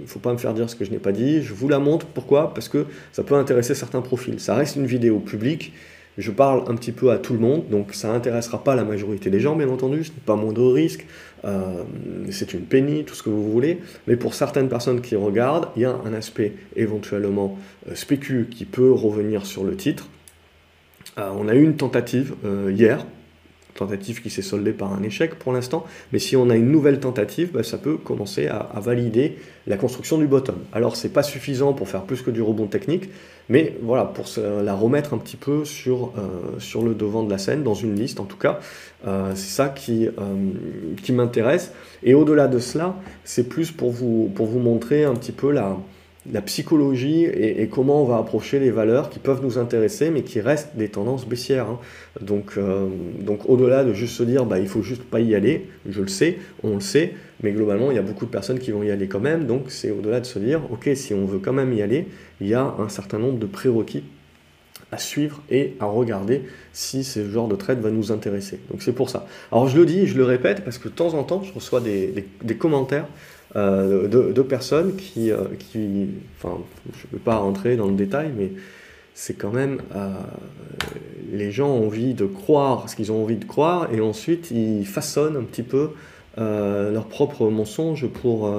ne 0.01 0.07
faut 0.07 0.19
pas 0.19 0.31
me 0.31 0.37
faire 0.37 0.53
dire 0.53 0.69
ce 0.69 0.77
que 0.77 0.85
je 0.85 0.91
n'ai 0.91 0.97
pas 0.97 1.11
dit. 1.11 1.43
Je 1.43 1.53
vous 1.53 1.67
la 1.67 1.77
montre, 1.77 2.05
pourquoi? 2.05 2.53
Parce 2.53 2.69
que 2.69 2.85
ça 3.11 3.21
peut 3.21 3.35
intéresser 3.35 3.75
certains 3.75 3.99
profils. 3.99 4.39
Ça 4.39 4.55
reste 4.55 4.77
une 4.77 4.85
vidéo 4.85 5.19
publique, 5.19 5.73
je 6.17 6.31
parle 6.31 6.63
un 6.71 6.75
petit 6.75 6.93
peu 6.93 7.11
à 7.11 7.17
tout 7.17 7.33
le 7.33 7.39
monde, 7.39 7.67
donc 7.69 7.93
ça 7.93 8.07
n'intéressera 8.13 8.63
pas 8.63 8.75
la 8.75 8.85
majorité 8.85 9.29
des 9.29 9.41
gens 9.41 9.57
bien 9.57 9.67
entendu, 9.67 10.05
ce 10.05 10.11
n'est 10.11 10.23
pas 10.25 10.37
moindre 10.37 10.71
risque, 10.71 11.05
euh, 11.43 11.83
c'est 12.31 12.53
une 12.53 12.61
penny, 12.61 13.03
tout 13.03 13.13
ce 13.13 13.23
que 13.23 13.29
vous 13.29 13.51
voulez, 13.51 13.81
mais 14.07 14.15
pour 14.15 14.35
certaines 14.35 14.69
personnes 14.69 15.01
qui 15.01 15.17
regardent, 15.17 15.67
il 15.75 15.81
y 15.81 15.85
a 15.85 15.99
un 16.05 16.13
aspect 16.13 16.53
éventuellement 16.77 17.57
spécu 17.93 18.47
qui 18.49 18.63
peut 18.63 18.93
revenir 18.93 19.45
sur 19.45 19.65
le 19.65 19.75
titre. 19.75 20.07
on 21.17 21.49
a 21.49 21.55
eu 21.55 21.63
une 21.63 21.75
tentative 21.75 22.35
hier, 22.69 23.05
tentative 23.73 24.21
qui 24.21 24.29
s'est 24.29 24.41
soldée 24.41 24.71
par 24.71 24.93
un 24.93 25.03
échec 25.03 25.35
pour 25.35 25.53
l'instant, 25.53 25.85
mais 26.11 26.19
si 26.19 26.35
on 26.35 26.49
a 26.49 26.55
une 26.55 26.71
nouvelle 26.71 26.99
tentative, 26.99 27.51
bah, 27.53 27.63
ça 27.63 27.77
peut 27.77 27.97
commencer 27.97 28.47
à, 28.47 28.79
valider 28.79 29.37
la 29.67 29.77
construction 29.77 30.17
du 30.17 30.27
bottom. 30.27 30.57
Alors 30.73 30.95
c'est 30.95 31.09
pas 31.09 31.23
suffisant 31.23 31.73
pour 31.73 31.87
faire 31.87 32.03
plus 32.03 32.21
que 32.21 32.31
du 32.31 32.41
rebond 32.41 32.67
technique, 32.67 33.09
mais 33.49 33.77
voilà, 33.81 34.05
pour 34.05 34.25
la 34.63 34.73
remettre 34.73 35.13
un 35.13 35.17
petit 35.17 35.37
peu 35.37 35.65
sur, 35.65 36.11
euh, 36.17 36.59
sur 36.59 36.83
le 36.83 36.93
devant 36.93 37.23
de 37.23 37.29
la 37.29 37.37
scène, 37.37 37.63
dans 37.63 37.73
une 37.73 37.95
liste 37.95 38.19
en 38.19 38.25
tout 38.25 38.37
cas, 38.37 38.59
euh, 39.07 39.31
c'est 39.35 39.55
ça 39.55 39.69
qui, 39.69 40.07
euh, 40.07 40.11
qui 41.01 41.11
m'intéresse. 41.11 41.71
Et 42.03 42.13
au-delà 42.13 42.47
de 42.47 42.59
cela, 42.59 42.95
c'est 43.23 43.47
plus 43.49 43.71
pour 43.71 43.91
vous, 43.91 44.31
pour 44.35 44.47
vous 44.47 44.59
montrer 44.59 45.03
un 45.05 45.15
petit 45.15 45.31
peu 45.31 45.51
la, 45.51 45.77
la 46.31 46.41
psychologie 46.41 47.25
et, 47.25 47.67
comment 47.67 48.01
on 48.01 48.05
va 48.05 48.17
approcher 48.17 48.59
les 48.59 48.71
valeurs 48.71 49.09
qui 49.09 49.19
peuvent 49.19 49.43
nous 49.43 49.57
intéresser, 49.57 50.09
mais 50.09 50.21
qui 50.21 50.39
restent 50.39 50.75
des 50.75 50.87
tendances 50.87 51.25
baissières. 51.25 51.67
Hein. 51.67 51.79
Donc, 52.21 52.53
euh, 52.57 52.87
donc 53.19 53.49
au-delà 53.49 53.83
de 53.83 53.93
juste 53.93 54.15
se 54.15 54.23
dire, 54.23 54.45
bah, 54.45 54.59
il 54.59 54.67
faut 54.67 54.81
juste 54.81 55.03
pas 55.03 55.19
y 55.19 55.35
aller, 55.35 55.67
je 55.87 56.01
le 56.01 56.07
sais, 56.07 56.37
on 56.63 56.75
le 56.75 56.81
sait, 56.81 57.13
mais 57.41 57.51
globalement, 57.51 57.91
il 57.91 57.95
y 57.95 57.99
a 57.99 58.03
beaucoup 58.03 58.25
de 58.25 58.31
personnes 58.31 58.59
qui 58.59 58.71
vont 58.71 58.83
y 58.83 58.91
aller 58.91 59.07
quand 59.07 59.19
même. 59.19 59.45
Donc, 59.45 59.65
c'est 59.67 59.91
au-delà 59.91 60.21
de 60.21 60.25
se 60.25 60.39
dire, 60.39 60.61
ok, 60.71 60.89
si 60.95 61.13
on 61.13 61.25
veut 61.25 61.39
quand 61.39 61.53
même 61.53 61.73
y 61.73 61.81
aller, 61.81 62.07
il 62.39 62.47
y 62.47 62.53
a 62.53 62.73
un 62.79 62.89
certain 62.89 63.19
nombre 63.19 63.39
de 63.39 63.45
prérequis 63.45 64.03
à 64.93 64.97
suivre 64.97 65.41
et 65.49 65.75
à 65.79 65.85
regarder 65.85 66.43
si 66.71 67.03
ce 67.03 67.29
genre 67.29 67.47
de 67.47 67.55
trade 67.55 67.79
va 67.79 67.89
nous 67.89 68.11
intéresser. 68.11 68.59
Donc 68.69 68.81
c'est 68.81 68.93
pour 68.93 69.09
ça. 69.09 69.25
Alors 69.51 69.67
je 69.67 69.77
le 69.77 69.85
dis, 69.85 70.07
je 70.07 70.15
le 70.15 70.23
répète, 70.23 70.63
parce 70.63 70.77
que 70.77 70.87
de 70.87 70.93
temps 70.93 71.15
en 71.15 71.23
temps, 71.23 71.43
je 71.43 71.51
reçois 71.51 71.81
des, 71.81 72.25
commentaires 72.57 73.07
euh, 73.55 74.07
de, 74.07 74.41
personnes 74.41 74.95
qui, 74.95 75.31
euh, 75.31 75.43
enfin, 76.37 76.57
je 76.93 77.07
ne 77.07 77.11
vais 77.13 77.23
pas 77.23 77.37
rentrer 77.37 77.75
dans 77.75 77.87
le 77.87 77.95
détail, 77.95 78.31
mais 78.35 78.51
c'est 79.13 79.35
quand 79.35 79.51
même, 79.51 79.81
euh, 79.95 80.13
les 81.31 81.51
gens 81.51 81.69
ont 81.69 81.87
envie 81.87 82.13
de 82.13 82.25
croire 82.25 82.89
ce 82.89 82.95
qu'ils 82.95 83.11
ont 83.11 83.21
envie 83.21 83.37
de 83.37 83.45
croire, 83.45 83.93
et 83.93 84.01
ensuite 84.01 84.51
ils 84.51 84.87
façonnent 84.87 85.37
un 85.37 85.43
petit 85.43 85.63
peu 85.63 85.91
leur 86.37 87.05
propre 87.05 87.47
mensonge 87.49 88.07
pour 88.07 88.49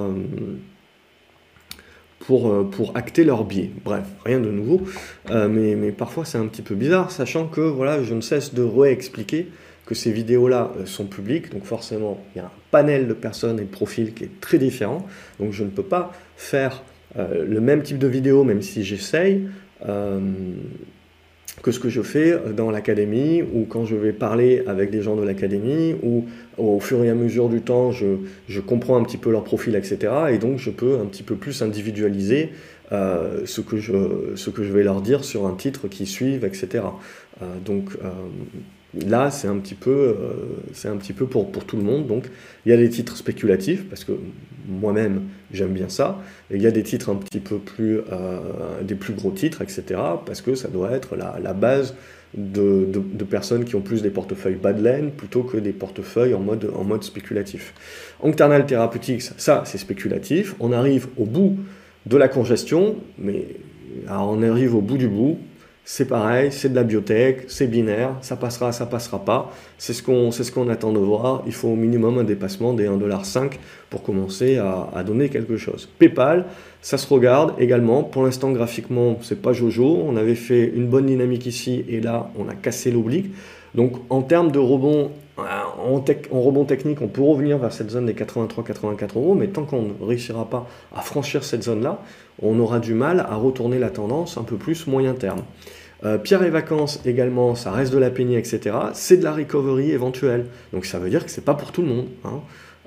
pour, 2.25 2.51
euh, 2.51 2.63
pour 2.63 2.95
acter 2.95 3.23
leur 3.23 3.43
biais. 3.43 3.71
Bref, 3.83 4.05
rien 4.25 4.39
de 4.39 4.49
nouveau, 4.49 4.81
euh, 5.29 5.47
mais, 5.47 5.75
mais, 5.75 5.91
parfois 5.91 6.25
c'est 6.25 6.37
un 6.37 6.47
petit 6.47 6.61
peu 6.61 6.75
bizarre, 6.75 7.11
sachant 7.11 7.47
que 7.47 7.61
voilà, 7.61 8.03
je 8.03 8.13
ne 8.13 8.21
cesse 8.21 8.53
de 8.53 8.63
réexpliquer 8.63 9.47
que 9.85 9.95
ces 9.95 10.11
vidéos-là 10.11 10.71
euh, 10.77 10.85
sont 10.85 11.05
publiques, 11.05 11.51
donc 11.51 11.63
forcément 11.63 12.23
il 12.33 12.39
y 12.39 12.41
a 12.41 12.45
un 12.45 12.51
panel 12.71 13.07
de 13.07 13.13
personnes 13.13 13.59
et 13.59 13.63
de 13.63 13.69
profils 13.69 14.13
qui 14.13 14.23
est 14.25 14.41
très 14.41 14.57
différent, 14.57 15.05
donc 15.39 15.51
je 15.51 15.63
ne 15.63 15.69
peux 15.69 15.83
pas 15.83 16.11
faire 16.37 16.83
le 17.17 17.61
même 17.61 17.81
type 17.81 17.97
de 17.97 18.07
vidéo, 18.07 18.43
même 18.43 18.61
si 18.61 18.83
j'essaye, 18.83 19.47
que 19.79 21.71
ce 21.71 21.79
que 21.79 21.87
je 21.87 22.01
fais 22.01 22.37
dans 22.53 22.69
l'académie 22.71 23.41
ou 23.41 23.63
quand 23.63 23.85
je 23.85 23.95
vais 23.95 24.11
parler 24.11 24.63
avec 24.67 24.91
des 24.91 25.01
gens 25.01 25.15
de 25.15 25.23
l'académie 25.23 25.95
ou 26.03 26.25
au 26.57 26.81
fur 26.81 27.01
et 27.05 27.09
à 27.09 27.15
mesure 27.15 27.47
du 27.47 27.61
temps, 27.61 27.91
je, 27.91 28.17
je, 28.49 28.59
comprends 28.59 28.97
un 28.97 29.03
petit 29.03 29.15
peu 29.15 29.31
leur 29.31 29.45
profil, 29.45 29.75
etc. 29.75 30.11
Et 30.31 30.39
donc, 30.39 30.57
je 30.57 30.71
peux 30.71 30.99
un 30.99 31.05
petit 31.05 31.23
peu 31.23 31.35
plus 31.35 31.61
individualiser 31.61 32.49
euh, 32.91 33.41
ce, 33.45 33.61
que 33.61 33.77
je, 33.77 34.35
ce 34.35 34.51
que 34.51 34.63
je 34.63 34.71
vais 34.71 34.83
leur 34.83 35.01
dire 35.01 35.23
sur 35.23 35.47
un 35.47 35.55
titre 35.55 35.87
qui 35.87 36.05
suivent, 36.05 36.45
etc. 36.45 36.83
Euh, 37.41 37.45
donc, 37.65 37.89
euh, 38.03 38.09
là, 39.05 39.31
c'est 39.31 39.47
un 39.47 39.57
petit 39.57 39.75
peu, 39.75 40.15
euh, 40.19 41.25
pour, 41.25 41.65
tout 41.65 41.77
le 41.77 41.83
monde. 41.83 42.07
Donc, 42.07 42.25
il 42.65 42.69
y 42.69 42.73
a 42.73 42.77
des 42.77 42.89
titres 42.89 43.17
spéculatifs, 43.17 43.87
parce 43.89 44.03
que 44.03 44.13
moi-même, 44.67 45.23
j'aime 45.51 45.73
bien 45.73 45.89
ça. 45.89 46.21
Il 46.51 46.61
y 46.61 46.67
a 46.67 46.71
des 46.71 46.83
titres 46.83 47.09
un 47.09 47.15
petit 47.15 47.39
peu 47.39 47.57
plus, 47.57 47.99
euh, 48.11 48.39
des 48.81 48.95
plus 48.95 49.13
gros 49.13 49.31
titres, 49.31 49.61
etc. 49.61 49.83
Parce 50.25 50.41
que 50.41 50.55
ça 50.55 50.67
doit 50.67 50.91
être 50.91 51.15
la, 51.15 51.53
base 51.53 51.95
de, 52.35 52.85
personnes 53.29 53.65
qui 53.65 53.75
ont 53.75 53.81
plus 53.81 54.01
des 54.01 54.09
portefeuilles 54.09 54.55
bas 54.55 54.73
de 54.73 54.83
laine 54.83 55.11
plutôt 55.11 55.43
que 55.43 55.57
des 55.57 55.73
portefeuilles 55.73 56.33
en 56.33 56.39
mode, 56.39 56.71
en 56.75 56.83
mode 56.83 57.03
spéculatif. 57.03 57.73
Therapeutics, 58.67 59.21
ça, 59.37 59.63
c'est 59.65 59.77
spéculatif. 59.77 60.55
On 60.59 60.71
arrive 60.71 61.07
au 61.17 61.25
bout 61.25 61.57
de 62.05 62.17
la 62.17 62.27
congestion, 62.27 62.97
mais 63.17 63.45
on 64.09 64.41
arrive 64.43 64.75
au 64.75 64.81
bout 64.81 64.97
du 64.97 65.07
bout 65.07 65.39
c'est 65.87 66.07
pareil, 66.07 66.51
c'est 66.51 66.69
de 66.69 66.75
la 66.75 66.83
biotech, 66.83 67.45
c'est 67.47 67.67
binaire, 67.67 68.15
ça 68.21 68.35
passera, 68.35 68.71
ça 68.71 68.87
passera 68.87 69.23
pas. 69.23 69.51
C'est 69.77 69.93
ce 69.93 70.01
qu'on 70.01 70.31
ce 70.31 70.69
attend 70.71 70.91
de 70.91 70.97
voir. 70.97 71.43
Il 71.45 71.53
faut 71.53 71.67
au 71.67 71.75
minimum 71.75 72.17
un 72.17 72.23
dépassement 72.23 72.73
des 72.73 72.87
1,5$ 72.87 73.51
pour 73.91 74.01
commencer 74.01 74.57
à, 74.57 75.03
donner 75.03 75.29
quelque 75.29 75.57
chose. 75.57 75.87
PayPal, 75.99 76.45
ça 76.81 76.97
se 76.97 77.07
regarde 77.07 77.53
également. 77.59 78.01
Pour 78.01 78.23
l'instant, 78.23 78.51
graphiquement, 78.51 79.19
c'est 79.21 79.39
pas 79.39 79.53
Jojo. 79.53 80.01
On 80.07 80.15
avait 80.15 80.33
fait 80.33 80.65
une 80.75 80.87
bonne 80.87 81.05
dynamique 81.05 81.45
ici 81.45 81.85
et 81.87 82.01
là, 82.01 82.31
on 82.35 82.49
a 82.49 82.55
cassé 82.55 82.89
l'oblique. 82.89 83.31
Donc 83.75 83.93
en 84.09 84.23
termes 84.23 84.51
de 84.51 84.57
rebond, 84.57 85.11
euh, 85.37 85.41
en, 85.41 86.41
rebond 86.41 86.65
technique, 86.65 87.01
on 87.01 87.07
peut 87.07 87.21
revenir 87.21 87.57
vers 87.57 87.73
cette 87.73 87.89
zone 87.89 88.05
des 88.05 88.13
83-84 88.13 89.17
euros, 89.17 89.35
mais 89.35 89.47
tant 89.47 89.65
qu'on 89.65 89.81
ne 89.81 90.05
réussira 90.05 90.49
pas 90.49 90.67
à 90.95 91.01
franchir 91.01 91.43
cette 91.43 91.63
zone-là, 91.63 91.99
on 92.41 92.57
aura 92.59 92.79
du 92.79 92.93
mal 92.93 93.19
à 93.19 93.35
retourner 93.35 93.79
la 93.79 93.89
tendance 93.89 94.37
un 94.37 94.43
peu 94.43 94.55
plus 94.55 94.87
moyen 94.87 95.13
terme. 95.13 95.43
Euh, 96.03 96.17
Pierre 96.17 96.43
et 96.43 96.49
vacances 96.49 97.01
également, 97.05 97.55
ça 97.55 97.71
reste 97.71 97.93
de 97.93 97.97
la 97.97 98.09
peignée, 98.09 98.37
etc. 98.37 98.75
C'est 98.93 99.17
de 99.17 99.23
la 99.23 99.33
recovery 99.33 99.91
éventuelle. 99.91 100.45
Donc 100.71 100.85
ça 100.85 100.99
veut 100.99 101.09
dire 101.09 101.25
que 101.25 101.31
c'est 101.31 101.45
pas 101.45 101.53
pour 101.53 101.71
tout 101.71 101.81
le 101.81 101.87
monde. 101.87 102.07
Hein. 102.23 102.41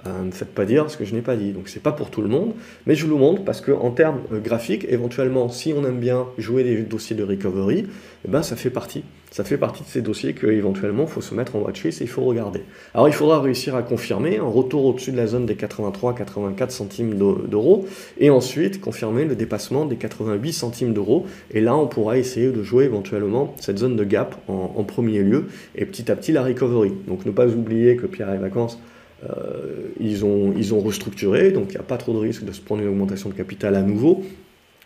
Euh, 0.06 0.22
ne 0.22 0.30
faites 0.30 0.54
pas 0.54 0.64
dire 0.64 0.90
ce 0.90 0.96
que 0.96 1.04
je 1.04 1.14
n'ai 1.14 1.22
pas 1.22 1.36
dit. 1.36 1.52
Donc 1.52 1.68
c'est 1.68 1.82
pas 1.82 1.92
pour 1.92 2.10
tout 2.10 2.22
le 2.22 2.28
monde, 2.28 2.52
mais 2.86 2.94
je 2.94 3.04
vous 3.04 3.12
le 3.12 3.18
montre 3.18 3.42
parce 3.44 3.60
qu'en 3.60 3.90
termes 3.90 4.20
euh, 4.32 4.40
graphiques, 4.40 4.86
éventuellement, 4.88 5.48
si 5.48 5.72
on 5.72 5.84
aime 5.84 5.98
bien 5.98 6.26
jouer 6.38 6.62
des 6.62 6.82
dossiers 6.82 7.16
de 7.16 7.24
recovery, 7.24 7.86
eh 8.24 8.28
ben, 8.28 8.42
ça 8.42 8.56
fait 8.56 8.70
partie. 8.70 9.02
Ça 9.30 9.44
fait 9.44 9.58
partie 9.58 9.82
de 9.82 9.88
ces 9.88 10.00
dossiers 10.00 10.32
qu'éventuellement, 10.32 11.02
il 11.02 11.08
faut 11.08 11.20
se 11.20 11.34
mettre 11.34 11.54
en 11.56 11.60
watchlist 11.60 12.00
et 12.00 12.04
il 12.04 12.10
faut 12.10 12.22
regarder. 12.22 12.62
Alors 12.94 13.08
il 13.08 13.14
faudra 13.14 13.40
réussir 13.40 13.74
à 13.74 13.82
confirmer 13.82 14.38
un 14.38 14.44
retour 14.44 14.86
au-dessus 14.86 15.12
de 15.12 15.18
la 15.18 15.26
zone 15.26 15.44
des 15.44 15.54
83-84 15.54 16.70
centimes 16.70 17.14
d'euros 17.18 17.86
et 18.18 18.30
ensuite 18.30 18.80
confirmer 18.80 19.26
le 19.26 19.36
dépassement 19.36 19.84
des 19.84 19.96
88 19.96 20.52
centimes 20.52 20.94
d'euros. 20.94 21.26
Et 21.52 21.60
là, 21.60 21.76
on 21.76 21.86
pourra 21.86 22.16
essayer 22.16 22.50
de 22.50 22.62
jouer 22.62 22.84
éventuellement 22.84 23.54
cette 23.60 23.78
zone 23.78 23.96
de 23.96 24.04
gap 24.04 24.36
en, 24.48 24.72
en 24.76 24.84
premier 24.84 25.22
lieu 25.22 25.48
et 25.74 25.84
petit 25.84 26.10
à 26.10 26.16
petit 26.16 26.32
la 26.32 26.42
recovery. 26.42 26.92
Donc 27.06 27.26
ne 27.26 27.30
pas 27.30 27.48
oublier 27.48 27.96
que 27.96 28.06
Pierre 28.06 28.32
et 28.32 28.38
Vacances 28.38 28.78
euh, 29.24 29.88
ils, 29.98 30.24
ont, 30.24 30.52
ils 30.56 30.74
ont 30.74 30.80
restructuré, 30.80 31.50
donc 31.50 31.66
il 31.68 31.72
n'y 31.72 31.78
a 31.78 31.82
pas 31.82 31.96
trop 31.96 32.12
de 32.12 32.18
risque 32.18 32.44
de 32.44 32.52
se 32.52 32.60
prendre 32.60 32.82
une 32.82 32.88
augmentation 32.88 33.28
de 33.28 33.34
capital 33.34 33.74
à 33.74 33.82
nouveau. 33.82 34.24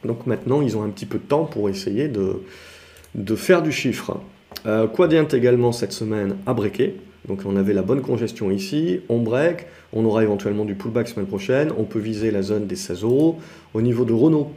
Donc 0.04 0.26
maintenant, 0.26 0.62
ils 0.62 0.76
ont 0.76 0.82
un 0.82 0.88
petit 0.88 1.06
peu 1.06 1.18
de 1.18 1.24
temps 1.24 1.44
pour 1.44 1.68
essayer 1.68 2.08
de, 2.08 2.42
de 3.14 3.36
faire 3.36 3.62
du 3.62 3.72
chiffre. 3.72 4.20
Euh, 4.66 4.86
Quadient 4.86 5.28
également 5.28 5.72
cette 5.72 5.92
semaine 5.92 6.36
a 6.46 6.54
breaké. 6.54 6.96
Donc 7.28 7.42
on 7.44 7.56
avait 7.56 7.72
la 7.72 7.82
bonne 7.82 8.00
congestion 8.00 8.50
ici, 8.50 9.00
on 9.08 9.20
break, 9.20 9.66
on 9.92 10.04
aura 10.04 10.24
éventuellement 10.24 10.64
du 10.64 10.74
pullback 10.74 11.06
semaine 11.06 11.26
prochaine, 11.26 11.70
on 11.78 11.84
peut 11.84 12.00
viser 12.00 12.32
la 12.32 12.42
zone 12.42 12.66
des 12.66 12.74
16 12.74 13.04
euros. 13.04 13.38
Au 13.74 13.80
niveau 13.80 14.04
de 14.04 14.12
Renault, 14.12 14.50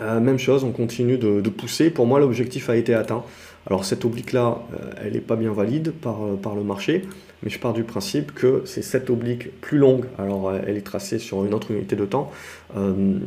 euh, 0.00 0.18
même 0.20 0.38
chose, 0.38 0.64
on 0.64 0.72
continue 0.72 1.16
de, 1.18 1.48
pousser. 1.48 1.90
Pour 1.90 2.06
moi, 2.06 2.18
l'objectif 2.18 2.70
a 2.70 2.76
été 2.76 2.94
atteint. 2.94 3.22
Alors 3.66 3.84
cette 3.84 4.04
oblique-là, 4.04 4.62
euh, 4.74 4.90
elle 5.04 5.12
n'est 5.12 5.20
pas 5.20 5.36
bien 5.36 5.52
valide 5.52 5.92
par, 5.92 6.18
par 6.42 6.54
le 6.54 6.62
marché 6.62 7.04
mais 7.42 7.50
je 7.50 7.58
pars 7.58 7.72
du 7.72 7.84
principe 7.84 8.32
que 8.34 8.62
c'est 8.66 8.82
cette 8.82 9.10
oblique 9.10 9.60
plus 9.60 9.78
longue. 9.78 10.04
Alors, 10.18 10.52
elle 10.54 10.76
est 10.76 10.86
tracée 10.86 11.18
sur 11.18 11.44
une 11.44 11.54
autre 11.54 11.70
unité 11.70 11.96
de 11.96 12.04
temps, 12.04 12.30
euh, 12.76 13.18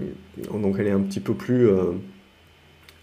donc 0.53 0.75
elle 0.79 0.87
est 0.87 0.91
un 0.91 1.01
petit 1.01 1.19
peu 1.19 1.33
plus. 1.33 1.67
Euh, 1.67 1.91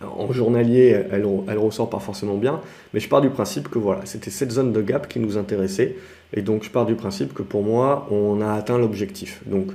en 0.03 0.33
journalier, 0.33 0.97
elle, 1.11 1.27
elle 1.47 1.59
ressort 1.59 1.91
pas 1.91 1.99
forcément 1.99 2.39
bien, 2.39 2.63
mais 2.95 3.01
je 3.01 3.09
pars 3.09 3.21
du 3.21 3.29
principe 3.29 3.69
que 3.69 3.79
voilà, 3.79 4.07
c'était 4.07 4.31
cette 4.31 4.51
zone 4.51 4.73
de 4.73 4.81
gap 4.81 5.09
qui 5.09 5.21
nous 5.21 5.37
intéressait, 5.37 5.97
et 6.33 6.41
donc 6.41 6.65
je 6.65 6.71
pars 6.71 6.87
du 6.87 6.95
principe 6.95 7.35
que 7.35 7.43
pour 7.43 7.63
moi, 7.63 8.09
on 8.11 8.41
a 8.41 8.51
atteint 8.51 8.79
l'objectif. 8.79 9.43
Donc, 9.45 9.73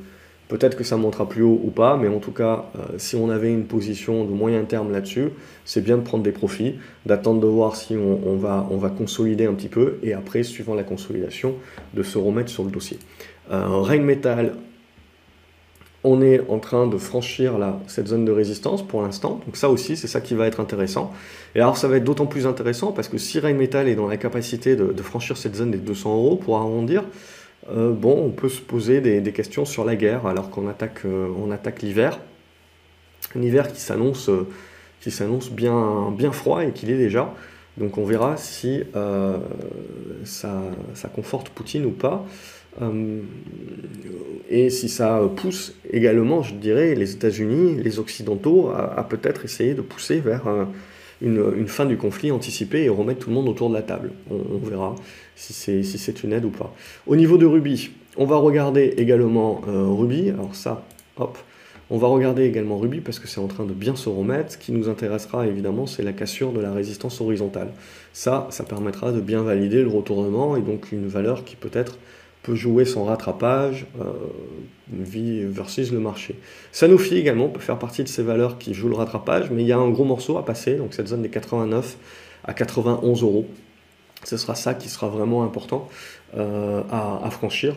Peut-être 0.47 0.77
que 0.77 0.84
ça 0.84 0.95
montera 0.95 1.27
plus 1.27 1.41
haut 1.41 1.60
ou 1.63 1.71
pas, 1.71 1.97
mais 1.97 2.08
en 2.08 2.19
tout 2.19 2.31
cas, 2.31 2.65
euh, 2.77 2.97
si 2.97 3.15
on 3.15 3.29
avait 3.29 3.51
une 3.51 3.65
position 3.65 4.25
de 4.25 4.31
moyen 4.31 4.63
terme 4.65 4.91
là-dessus, 4.91 5.29
c'est 5.65 5.81
bien 5.81 5.97
de 5.97 6.03
prendre 6.03 6.23
des 6.23 6.31
profits, 6.31 6.75
d'attendre 7.08 7.41
de 7.41 7.47
voir 7.47 7.75
si 7.75 7.95
on, 7.95 8.36
va, 8.36 8.67
on 8.69 8.77
va 8.77 8.89
consolider 8.89 9.47
un 9.47 9.53
petit 9.53 9.69
peu, 9.69 9.97
et 10.03 10.13
après, 10.13 10.43
suivant 10.43 10.75
la 10.75 10.84
consolidation, 10.84 11.55
de 11.95 12.03
se 12.03 12.19
remettre 12.19 12.49
sur 12.49 12.63
le 12.63 12.69
dossier. 12.69 12.99
Euh, 13.51 13.99
Metal, 13.99 14.53
on 16.03 16.21
est 16.21 16.41
en 16.49 16.60
train 16.60 16.86
de 16.86 16.97
franchir 16.97 17.53
cette 17.88 18.08
zone 18.08 18.25
de 18.25 18.31
résistance 18.31 18.86
pour 18.86 19.01
l'instant, 19.01 19.41
donc 19.43 19.58
ça 19.58 19.71
aussi, 19.71 19.97
c'est 19.97 20.08
ça 20.08 20.21
qui 20.21 20.36
va 20.36 20.45
être 20.45 20.60
intéressant. 20.60 21.12
Et 21.55 21.60
alors, 21.60 21.77
ça 21.77 21.88
va 21.88 21.97
être 21.97 22.03
d'autant 22.03 22.27
plus 22.27 22.45
intéressant 22.45 22.91
parce 22.91 23.08
que 23.08 23.17
si 23.17 23.39
Rain 23.39 23.53
Metal 23.53 23.88
est 23.88 23.95
dans 23.95 24.08
la 24.08 24.17
capacité 24.17 24.75
de, 24.75 24.93
de 24.93 25.01
franchir 25.01 25.38
cette 25.38 25.55
zone 25.55 25.71
des 25.71 25.79
200 25.79 26.13
euros 26.15 26.36
pour 26.36 26.58
arrondir, 26.58 27.03
euh, 27.71 27.91
bon, 27.91 28.25
on 28.25 28.30
peut 28.30 28.49
se 28.49 28.62
poser 28.62 29.01
des, 29.01 29.32
questions 29.32 29.65
sur 29.65 29.86
la 29.86 29.95
guerre 29.95 30.28
alors 30.28 30.49
qu'on 30.49 30.67
attaque, 30.67 31.06
euh, 31.06 31.51
attaque 31.51 31.82
l'hiver. 31.82 32.19
Un 33.36 33.41
hiver 33.41 33.71
qui 33.73 33.82
s'annonce, 33.82 34.30
euh, 34.30 34.47
qui 35.01 35.12
s'annonce 35.12 35.49
bien, 35.49 36.12
bien 36.15 36.32
froid 36.32 36.63
et 36.63 36.71
qu'il 36.71 36.91
est 36.91 36.97
déjà. 36.97 37.34
Donc 37.78 37.97
on 37.97 38.06
verra 38.06 38.38
si 38.38 38.84
ça, 40.23 40.62
ça, 40.93 41.10
conforte 41.10 41.49
Poutine 41.49 41.86
ou 41.86 41.91
pas. 41.91 42.25
et 44.49 44.69
si 44.69 44.88
ça 44.88 45.21
pousse 45.36 45.73
également, 45.91 46.41
je 46.41 46.56
dirais, 46.56 46.95
les 46.95 47.12
États-Unis, 47.12 47.82
les 47.84 47.99
Occidentaux 47.99 48.69
à, 48.69 49.04
peut-être 49.04 49.43
essayer 49.43 49.73
de 49.73 49.82
pousser 49.82 50.21
vers 50.21 50.47
une, 51.21 51.67
fin 51.67 51.86
du 51.86 51.97
conflit 51.97 52.32
anticipée 52.32 52.84
et 52.84 52.89
remettre 52.89 53.19
tout 53.19 53.30
le 53.30 53.36
monde 53.36 53.47
autour 53.47 53.69
de 53.69 53.75
la 53.75 53.82
table. 53.82 54.12
On, 54.30 54.58
verra 54.58 54.95
si 55.36 55.54
c'est 55.84 56.23
une 56.23 56.34
aide 56.34 56.45
ou 56.45 56.49
pas. 56.49 56.73
Au 57.08 57.15
niveau 57.15 57.38
de 57.38 57.45
Ruby, 57.45 57.91
on 58.17 58.25
va 58.25 58.38
regarder 58.38 58.93
également 58.97 59.62
euh, 59.67 59.88
Ruby. 59.88 60.30
Alors 60.30 60.56
ça, 60.56 60.86
hop, 61.17 61.38
on 61.89 61.97
va 61.97 62.08
regarder 62.08 62.43
également 62.43 62.78
Ruby 62.78 62.99
parce 62.99 63.19
que 63.19 63.28
c'est 63.28 63.39
en 63.39 63.47
train 63.47 63.65
de 63.65 63.73
bien 63.73 63.95
se 63.95 64.10
remettre. 64.10 64.54
Ce 64.54 64.58
qui 64.58 64.71
nous 64.71 64.89
intéressera 64.89 65.45
évidemment, 65.47 65.86
c'est 65.86 66.04
la 66.04 66.13
cassure 66.13 66.51
de 66.51 66.60
la 66.60 66.71
résistance 66.71 67.21
horizontale. 67.21 67.69
Ça, 68.13 68.47
ça 68.49 68.63
permettra 68.63 69.12
de 69.12 69.21
bien 69.21 69.43
valider 69.43 69.82
le 69.84 69.89
retournement 69.89 70.58
et 70.58 70.62
donc 70.62 70.91
une 70.91 71.08
valeur 71.08 71.43
qui 71.43 71.56
peut-être 71.56 71.97
peut 72.45 72.55
jouer 72.55 72.86
son 72.86 73.05
rattrapage 73.05 73.88
euh, 73.99 74.13
versus 75.49 75.91
le 75.91 75.99
marché. 75.99 76.36
Sanofi 76.71 77.17
également 77.17 77.49
peut 77.49 77.60
faire 77.60 77.79
partie 77.79 78.03
de 78.03 78.08
ces 78.08 78.21
valeurs 78.21 78.60
qui 78.60 78.73
jouent 78.75 78.89
le 78.89 78.95
rattrapage, 78.95 79.49
mais 79.49 79.63
il 79.63 79.67
y 79.67 79.71
a 79.71 79.77
un 79.77 79.89
gros 79.89 80.03
morceau 80.03 80.38
à 80.38 80.45
passer, 80.45 80.75
donc 80.75 80.93
cette 80.93 81.08
zone 81.08 81.23
des 81.23 81.29
89 81.29 81.97
à 82.43 82.53
91 82.53 83.23
euros. 83.23 83.47
Ce 84.23 84.38
sera 84.38 84.53
ça 84.53 84.75
qui 84.75 84.89
sera 84.89 85.08
vraiment 85.08 85.43
important 85.43 85.89
euh, 86.38 86.84
à, 86.91 87.29
franchir 87.31 87.75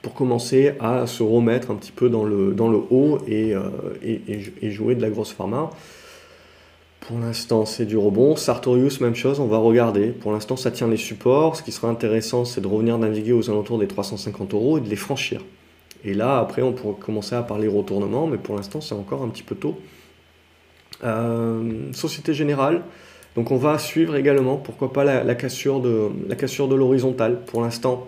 pour 0.00 0.14
commencer 0.14 0.74
à 0.80 1.06
se 1.06 1.22
remettre 1.22 1.70
un 1.70 1.76
petit 1.76 1.92
peu 1.92 2.08
dans 2.08 2.24
le, 2.24 2.54
haut 2.90 3.18
euh, 3.28 3.70
et, 4.02 4.22
et 4.60 4.70
jouer 4.70 4.96
de 4.96 5.02
la 5.02 5.10
grosse 5.10 5.32
pharma. 5.32 5.70
Pour 7.08 7.18
l'instant, 7.18 7.66
c'est 7.66 7.84
du 7.84 7.96
rebond. 7.96 8.36
Sartorius, 8.36 9.00
même 9.00 9.16
chose, 9.16 9.40
on 9.40 9.46
va 9.46 9.58
regarder. 9.58 10.10
Pour 10.10 10.30
l'instant, 10.30 10.56
ça 10.56 10.70
tient 10.70 10.86
les 10.86 10.96
supports. 10.96 11.56
Ce 11.56 11.62
qui 11.62 11.72
sera 11.72 11.88
intéressant, 11.88 12.44
c'est 12.44 12.60
de 12.60 12.68
revenir 12.68 12.96
naviguer 12.96 13.32
aux 13.32 13.50
alentours 13.50 13.80
des 13.80 13.88
350 13.88 14.54
euros 14.54 14.78
et 14.78 14.80
de 14.80 14.88
les 14.88 14.96
franchir. 14.96 15.40
Et 16.04 16.14
là, 16.14 16.38
après, 16.38 16.62
on 16.62 16.72
pourra 16.72 16.94
commencer 16.94 17.34
à 17.34 17.42
parler 17.42 17.66
retournement, 17.66 18.28
mais 18.28 18.38
pour 18.38 18.54
l'instant, 18.54 18.80
c'est 18.80 18.94
encore 18.94 19.22
un 19.22 19.28
petit 19.30 19.42
peu 19.42 19.56
tôt. 19.56 19.78
Euh, 21.02 21.92
Société 21.92 22.34
Générale, 22.34 22.82
donc 23.34 23.50
on 23.50 23.56
va 23.56 23.78
suivre 23.78 24.14
également, 24.14 24.56
pourquoi 24.56 24.92
pas 24.92 25.02
la, 25.02 25.34
cassure 25.34 25.80
de 25.80 26.08
la 26.28 26.36
cassure 26.36 26.68
de 26.68 26.76
l'horizontale. 26.76 27.40
Pour 27.46 27.62
l'instant, 27.62 28.06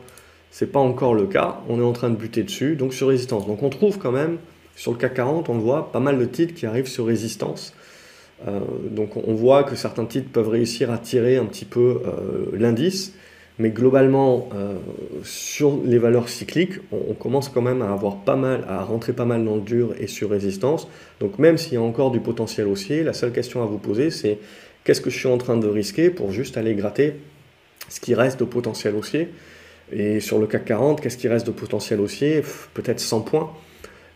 c'est 0.52 0.70
pas 0.70 0.78
encore 0.78 1.14
le 1.14 1.26
cas. 1.26 1.60
On 1.68 1.80
est 1.80 1.84
en 1.84 1.92
train 1.92 2.10
de 2.10 2.16
buter 2.16 2.44
dessus, 2.44 2.76
donc 2.76 2.94
sur 2.94 3.08
résistance. 3.08 3.44
Donc 3.44 3.64
on 3.64 3.70
trouve 3.70 3.98
quand 3.98 4.12
même 4.12 4.38
sur 4.76 4.92
le 4.92 4.98
CAC 4.98 5.14
40, 5.14 5.48
on 5.48 5.54
le 5.54 5.60
voit, 5.60 5.90
pas 5.90 6.00
mal 6.00 6.16
de 6.16 6.24
titres 6.24 6.54
qui 6.54 6.66
arrivent 6.66 6.86
sur 6.86 7.06
résistance. 7.06 7.74
Euh, 8.46 8.60
donc 8.90 9.16
on 9.16 9.34
voit 9.34 9.64
que 9.64 9.76
certains 9.76 10.04
titres 10.04 10.30
peuvent 10.30 10.48
réussir 10.48 10.90
à 10.90 10.98
tirer 10.98 11.36
un 11.36 11.46
petit 11.46 11.64
peu 11.64 12.02
euh, 12.06 12.56
l'indice. 12.56 13.14
Mais 13.60 13.70
globalement, 13.70 14.48
euh, 14.54 14.74
sur 15.22 15.78
les 15.84 15.98
valeurs 15.98 16.28
cycliques, 16.28 16.80
on, 16.90 17.14
commence 17.14 17.48
quand 17.48 17.62
même 17.62 17.82
à 17.82 17.92
avoir 17.92 18.16
pas 18.16 18.34
mal, 18.34 18.64
à 18.68 18.82
rentrer 18.82 19.12
pas 19.12 19.26
mal 19.26 19.44
dans 19.44 19.54
le 19.54 19.60
dur 19.60 19.94
et 20.00 20.08
sur 20.08 20.30
résistance. 20.30 20.88
Donc 21.20 21.38
même 21.38 21.56
s'il 21.56 21.74
y 21.74 21.76
a 21.76 21.80
encore 21.80 22.10
du 22.10 22.18
potentiel 22.18 22.66
haussier, 22.66 23.04
la 23.04 23.12
seule 23.12 23.30
question 23.30 23.62
à 23.62 23.66
vous 23.66 23.78
poser, 23.78 24.10
c'est 24.10 24.38
qu'est-ce 24.82 25.00
que 25.00 25.08
je 25.08 25.16
suis 25.16 25.28
en 25.28 25.38
train 25.38 25.56
de 25.56 25.68
risquer 25.68 26.10
pour 26.10 26.32
juste 26.32 26.56
aller 26.56 26.74
gratter 26.74 27.14
ce 27.88 28.00
qui 28.00 28.16
reste 28.16 28.40
de 28.40 28.44
potentiel 28.44 28.96
haussier? 28.96 29.28
Et 29.92 30.18
sur 30.18 30.40
le 30.40 30.48
CAC 30.48 30.64
40, 30.64 31.00
qu'est-ce 31.00 31.16
qui 31.16 31.28
reste 31.28 31.46
de 31.46 31.52
potentiel 31.52 32.00
haussier? 32.00 32.42
Peut-être 32.72 32.98
100 32.98 33.20
points. 33.20 33.52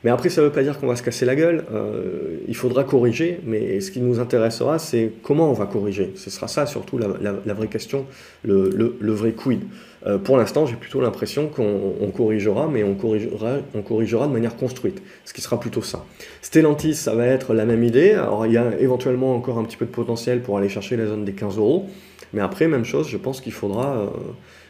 Mais 0.04 0.10
après, 0.10 0.28
ça 0.28 0.40
ne 0.40 0.46
veut 0.46 0.52
pas 0.52 0.62
dire 0.62 0.78
qu'on 0.78 0.86
va 0.86 0.94
se 0.94 1.02
casser 1.02 1.26
la 1.26 1.34
gueule. 1.34 1.64
Euh, 1.72 2.38
il 2.46 2.54
faudra 2.54 2.84
corriger, 2.84 3.40
mais 3.44 3.80
ce 3.80 3.90
qui 3.90 4.00
nous 4.00 4.20
intéressera, 4.20 4.78
c'est 4.78 5.12
comment 5.24 5.50
on 5.50 5.54
va 5.54 5.66
corriger. 5.66 6.12
Ce 6.14 6.30
sera 6.30 6.46
ça 6.46 6.66
surtout 6.66 6.98
la, 6.98 7.08
vraie 7.54 7.66
question, 7.66 8.06
le, 8.44 8.94
vrai 9.00 9.32
quid. 9.32 9.62
Euh, 10.06 10.16
pour 10.16 10.36
l'instant, 10.36 10.66
j'ai 10.66 10.76
plutôt 10.76 11.00
l'impression 11.00 11.48
qu'on 11.48 12.12
corrigera, 12.16 12.68
mais 12.68 12.84
on 12.84 12.94
corrigera, 12.94 14.26
de 14.28 14.32
manière 14.32 14.56
construite, 14.56 15.02
ce 15.24 15.32
qui 15.32 15.40
sera 15.40 15.58
plutôt 15.58 15.82
ça. 15.82 16.04
Stellantis, 16.42 16.94
ça 16.94 17.16
va 17.16 17.26
être 17.26 17.52
la 17.52 17.64
même 17.64 17.82
idée. 17.82 18.12
Alors, 18.12 18.46
il 18.46 18.52
y 18.52 18.58
a 18.58 18.78
éventuellement 18.78 19.34
encore 19.34 19.58
un 19.58 19.64
petit 19.64 19.76
peu 19.76 19.84
de 19.84 19.90
potentiel 19.90 20.42
pour 20.42 20.58
aller 20.58 20.68
chercher 20.68 20.96
la 20.96 21.06
zone 21.06 21.24
des 21.24 21.32
15 21.32 21.58
euros. 21.58 21.86
Mais 22.32 22.40
après, 22.40 22.68
même 22.68 22.84
chose, 22.84 23.08
je 23.08 23.16
pense 23.16 23.40
qu'il 23.40 23.52
faudra, 23.52 23.96
euh, 23.96 24.06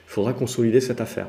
faudra 0.07 0.33
consolider 0.33 0.81
cette 0.81 1.03
affaire. 1.03 1.27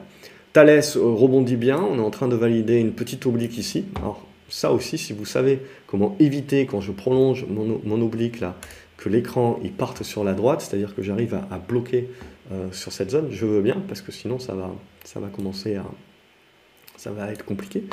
Thales 0.54 0.82
euh, 0.96 1.02
rebondit 1.02 1.56
bien, 1.56 1.80
on 1.80 1.98
est 1.98 2.02
en 2.02 2.10
train 2.10 2.28
de 2.28 2.36
valider 2.36 2.78
une 2.80 2.94
petite 2.94 3.26
oblique 3.26 3.58
ici. 3.58 3.86
Alors 3.96 4.26
ça 4.50 4.72
aussi, 4.72 4.98
si 4.98 5.14
vous 5.14 5.26
savez 5.26 5.60
comment 5.88 6.16
éviter 6.20 6.66
quand 6.66 6.82
je 6.82 6.92
prolonge 6.92 7.46
mon, 7.48 8.02
oblique 8.02 8.40
là, 8.40 8.56
que 8.98 9.10
l'écran 9.10 9.60
il 9.64 9.72
parte 9.72 10.04
sur 10.04 10.24
la 10.24 10.34
droite, 10.34 10.62
c'est-à-dire 10.62 10.96
que 10.96 11.04
j'arrive 11.04 11.36
à, 11.36 11.60
bloquer 11.60 12.10
euh, 12.52 12.72
sur 12.72 12.92
cette 12.92 13.12
zone, 13.12 13.28
je 13.32 13.46
veux 13.46 13.62
bien, 13.62 13.78
parce 13.88 14.02
que 14.02 14.12
sinon 14.12 14.40
ça 14.40 14.56
va, 14.56 14.72
ça 15.04 15.20
va 15.20 15.28
commencer 15.28 15.76
à... 15.76 15.86
Ça 16.98 17.12
va 17.12 17.32
être 17.32 17.46
compliqué. 17.46 17.86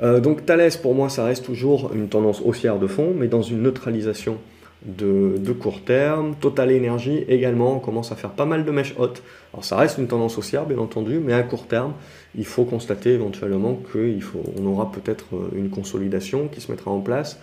Euh, 0.00 0.20
donc 0.20 0.46
Thales, 0.46 0.70
pour 0.80 0.94
moi, 0.94 1.08
ça 1.08 1.24
reste 1.24 1.44
toujours 1.44 1.92
une 1.92 2.08
tendance 2.08 2.40
haussière 2.40 2.78
de 2.78 2.86
fond, 2.86 3.12
mais 3.12 3.26
dans 3.26 3.42
une 3.42 3.62
neutralisation 3.62 4.38
de, 4.84 5.52
court 5.52 5.82
terme. 5.84 6.34
Total 6.40 6.70
Energy 6.74 7.24
également, 7.28 7.76
on 7.76 7.78
commence 7.78 8.12
à 8.12 8.16
faire 8.16 8.30
pas 8.30 8.44
mal 8.44 8.64
de 8.64 8.70
mèches 8.70 8.94
hautes. 8.98 9.22
Alors 9.52 9.64
ça 9.64 9.76
reste 9.76 9.98
une 9.98 10.08
tendance 10.08 10.36
haussière 10.38 10.66
bien 10.66 10.78
entendu, 10.78 11.18
mais 11.18 11.32
à 11.32 11.42
court 11.42 11.66
terme, 11.66 11.94
il 12.36 12.44
faut 12.44 12.64
constater 12.64 13.10
éventuellement 13.10 13.78
qu'on 13.92 14.66
aura 14.66 14.90
peut-être 14.92 15.26
euh, 15.34 15.48
une 15.56 15.70
consolidation 15.70 16.48
qui 16.48 16.60
se 16.60 16.70
mettra 16.70 16.90
en 16.90 17.00
place. 17.00 17.38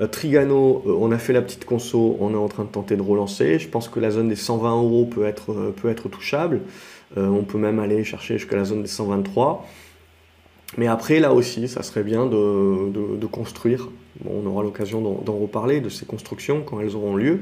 Euh, 0.00 0.06
Trigano, 0.06 0.84
euh, 0.86 0.96
on 0.98 1.10
a 1.12 1.18
fait 1.18 1.32
la 1.32 1.42
petite 1.42 1.64
conso, 1.64 2.16
on 2.20 2.32
est 2.32 2.36
en 2.36 2.48
train 2.48 2.64
de 2.64 2.70
tenter 2.70 2.96
de 2.96 3.02
relancer. 3.02 3.58
Je 3.58 3.68
pense 3.68 3.88
que 3.88 4.00
la 4.00 4.10
zone 4.10 4.28
des 4.28 4.36
120 4.36 4.76
euros 4.76 5.06
peut 5.06 5.26
être, 5.26 5.72
peut 5.76 5.90
être 5.90 6.08
touchable. 6.08 6.60
on 7.16 7.44
peut 7.44 7.58
même 7.58 7.78
aller 7.78 8.04
chercher 8.04 8.38
jusqu'à 8.38 8.56
la 8.56 8.64
zone 8.64 8.82
des 8.82 8.88
123. 8.88 9.64
Mais 10.76 10.86
après, 10.86 11.20
là 11.20 11.32
aussi, 11.32 11.68
ça 11.68 11.82
serait 11.82 12.02
bien 12.02 12.26
de, 12.26 13.26
construire. 13.26 13.88
on 14.28 14.46
aura 14.46 14.62
l'occasion 14.62 15.00
d'en 15.00 15.36
reparler, 15.36 15.80
de 15.80 15.88
ces 15.88 16.06
constructions, 16.06 16.62
quand 16.62 16.80
elles 16.80 16.94
auront 16.94 17.16
lieu. 17.16 17.40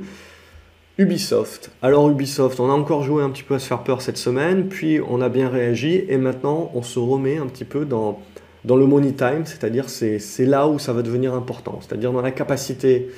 Ubisoft. 0.96 1.72
Alors 1.82 2.08
Ubisoft, 2.08 2.60
on 2.60 2.70
a 2.70 2.72
encore 2.72 3.02
joué 3.02 3.24
un 3.24 3.30
petit 3.30 3.42
peu 3.42 3.54
à 3.54 3.58
se 3.58 3.66
faire 3.66 3.82
peur 3.82 4.00
cette 4.00 4.16
semaine, 4.16 4.68
puis 4.68 5.00
on 5.00 5.20
a 5.20 5.28
bien 5.28 5.48
réagi, 5.48 6.04
et 6.08 6.16
maintenant 6.18 6.70
on 6.72 6.82
se 6.82 7.00
remet 7.00 7.36
un 7.36 7.46
petit 7.46 7.64
peu 7.64 7.84
dans, 7.84 8.20
dans 8.64 8.76
le 8.76 8.86
money 8.86 9.12
time, 9.12 9.44
c'est-à-dire 9.44 9.88
c'est 9.88 10.20
là 10.46 10.68
où 10.68 10.78
ça 10.78 10.92
va 10.92 11.02
devenir 11.02 11.34
important, 11.34 11.80
c'est-à-dire 11.80 12.12
dans 12.12 12.22
la 12.22 12.30
capacité 12.30 13.08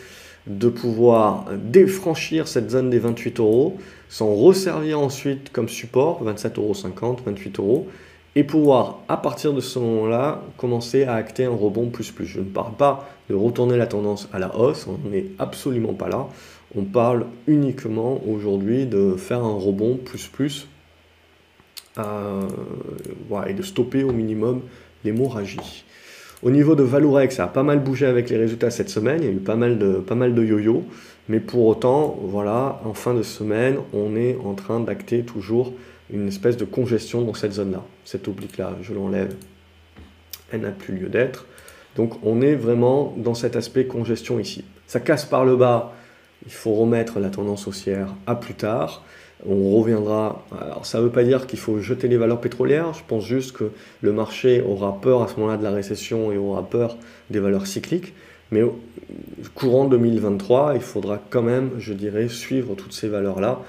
de 0.47 0.71
pouvoir 0.71 1.47
défranchir 1.55 2.49
cette 2.49 2.71
zone 2.71 2.89
des 2.89 2.99
28 2.99 3.41
euros, 3.41 3.77
s'en 4.09 4.35
resservir 4.35 4.99
ensuite 4.99 5.53
comme 5.53 5.69
support, 5.69 6.25
27,50 6.25 6.59
euros, 6.59 7.17
28 7.27 7.59
euros, 7.59 7.89
et 8.37 8.45
pouvoir, 8.45 8.99
à 9.09 9.17
partir 9.17 9.55
de 9.55 9.63
ce 9.63 9.79
moment-là, 9.79 10.43
commencer 10.59 11.05
à 11.05 11.15
acter 11.15 11.47
un 11.47 11.57
rebond 11.57 11.89
plus 11.89 12.13
plus. 12.13 12.27
Je 12.27 12.41
ne 12.41 12.45
parle 12.45 12.75
pas 12.75 13.09
de 13.31 13.35
retourner 13.35 13.79
la 13.79 13.87
tendance 13.87 14.29
à 14.33 14.39
la 14.39 14.55
hausse, 14.55 14.87
on 14.87 15.09
n'est 15.09 15.25
absolument 15.39 15.95
pas 15.95 16.09
là. 16.09 16.29
On 16.77 16.85
parle 16.85 17.27
uniquement 17.47 18.21
aujourd'hui 18.29 18.85
de 18.85 19.15
faire 19.17 19.43
un 19.43 19.55
rebond 19.55 19.97
plus 19.97 20.29
plus 20.29 20.69
euh, 21.99 22.43
et 23.47 23.55
de 23.55 23.63
stopper 23.63 24.05
au 24.05 24.13
minimum 24.13 24.61
l'hémorragie. 25.03 25.85
Au 26.43 26.51
niveau 26.51 26.75
de 26.75 26.83
Valorex, 26.83 27.37
ça 27.37 27.45
a 27.45 27.49
pas 27.49 27.63
mal 27.63 27.81
bougé 27.81 28.05
avec 28.05 28.29
les 28.29 28.37
résultats 28.37 28.71
cette 28.71 28.91
semaine, 28.91 29.23
il 29.23 29.25
y 29.25 29.29
a 29.31 29.33
eu 29.33 29.37
pas 29.37 29.57
mal 29.57 29.79
de, 29.79 29.95
pas 29.95 30.15
mal 30.15 30.35
de 30.35 30.45
yo-yo, 30.45 30.85
mais 31.31 31.41
pour 31.41 31.67
autant, 31.67 32.19
voilà, 32.23 32.83
en 32.85 32.93
fin 32.93 33.15
de 33.15 33.23
semaine, 33.23 33.79
on 33.95 34.15
est 34.15 34.37
en 34.45 34.53
train 34.53 34.81
d'acter 34.81 35.23
toujours 35.23 35.73
une 36.11 36.29
espèce 36.29 36.57
de 36.57 36.65
congestion 36.65 37.23
dans 37.23 37.35
cette 37.35 37.53
zone-là. 37.53 37.83
Cette 38.05 38.29
oblique-là, 38.29 38.77
je 38.83 38.93
l'enlève, 38.93 39.35
elle 40.53 40.61
n'a 40.61 40.71
plus 40.71 40.95
lieu 40.95 41.09
d'être. 41.09 41.47
Donc 41.97 42.25
on 42.25 42.41
est 42.43 42.55
vraiment 42.55 43.15
dans 43.17 43.35
cet 43.35 43.57
aspect 43.57 43.87
congestion 43.87 44.39
ici. 44.39 44.65
Ça 44.87 45.01
casse 45.01 45.25
par 45.25 45.45
le 45.45 45.57
bas, 45.57 45.95
il 46.45 46.53
faut 46.53 46.75
remettre 46.75 47.19
la 47.19 47.31
tendance 47.31 47.67
haussière 47.67 48.15
à 48.27 48.37
plus 48.37 48.55
tard. 48.55 49.03
On 49.49 49.77
reviendra. 49.77 50.45
Alors 50.61 50.87
ça 50.87 50.99
ne 50.99 51.05
veut 51.05 51.11
pas 51.11 51.25
dire 51.25 51.47
qu'il 51.47 51.59
faut 51.59 51.79
jeter 51.81 52.09
les 52.09 52.17
valeurs 52.17 52.41
pétrolières. 52.41 52.95
Je 52.95 53.03
pense 53.07 53.25
juste 53.25 53.53
que 53.53 53.71
le 54.01 54.13
marché 54.13 54.63
aura 54.63 55.01
peur 55.01 55.23
à 55.23 55.29
ce 55.29 55.37
moment-là 55.37 55.57
de 55.57 55.65
la 55.65 55.73
récession 55.73 56.33
et 56.33 56.39
aura 56.39 56.63
peur 56.63 56.97
des 57.31 57.41
valeurs 57.41 57.67
cycliques. 57.67 58.15
Mais 58.51 58.63
courant 59.55 59.87
2023, 59.87 60.75
il 60.77 60.81
faudra 60.81 61.21
quand 61.31 61.43
même, 61.43 61.71
je 61.79 61.93
dirais, 61.93 62.29
suivre 62.29 62.75
toutes 62.77 62.93
ces 62.93 63.09
valeurs-là 63.09 63.61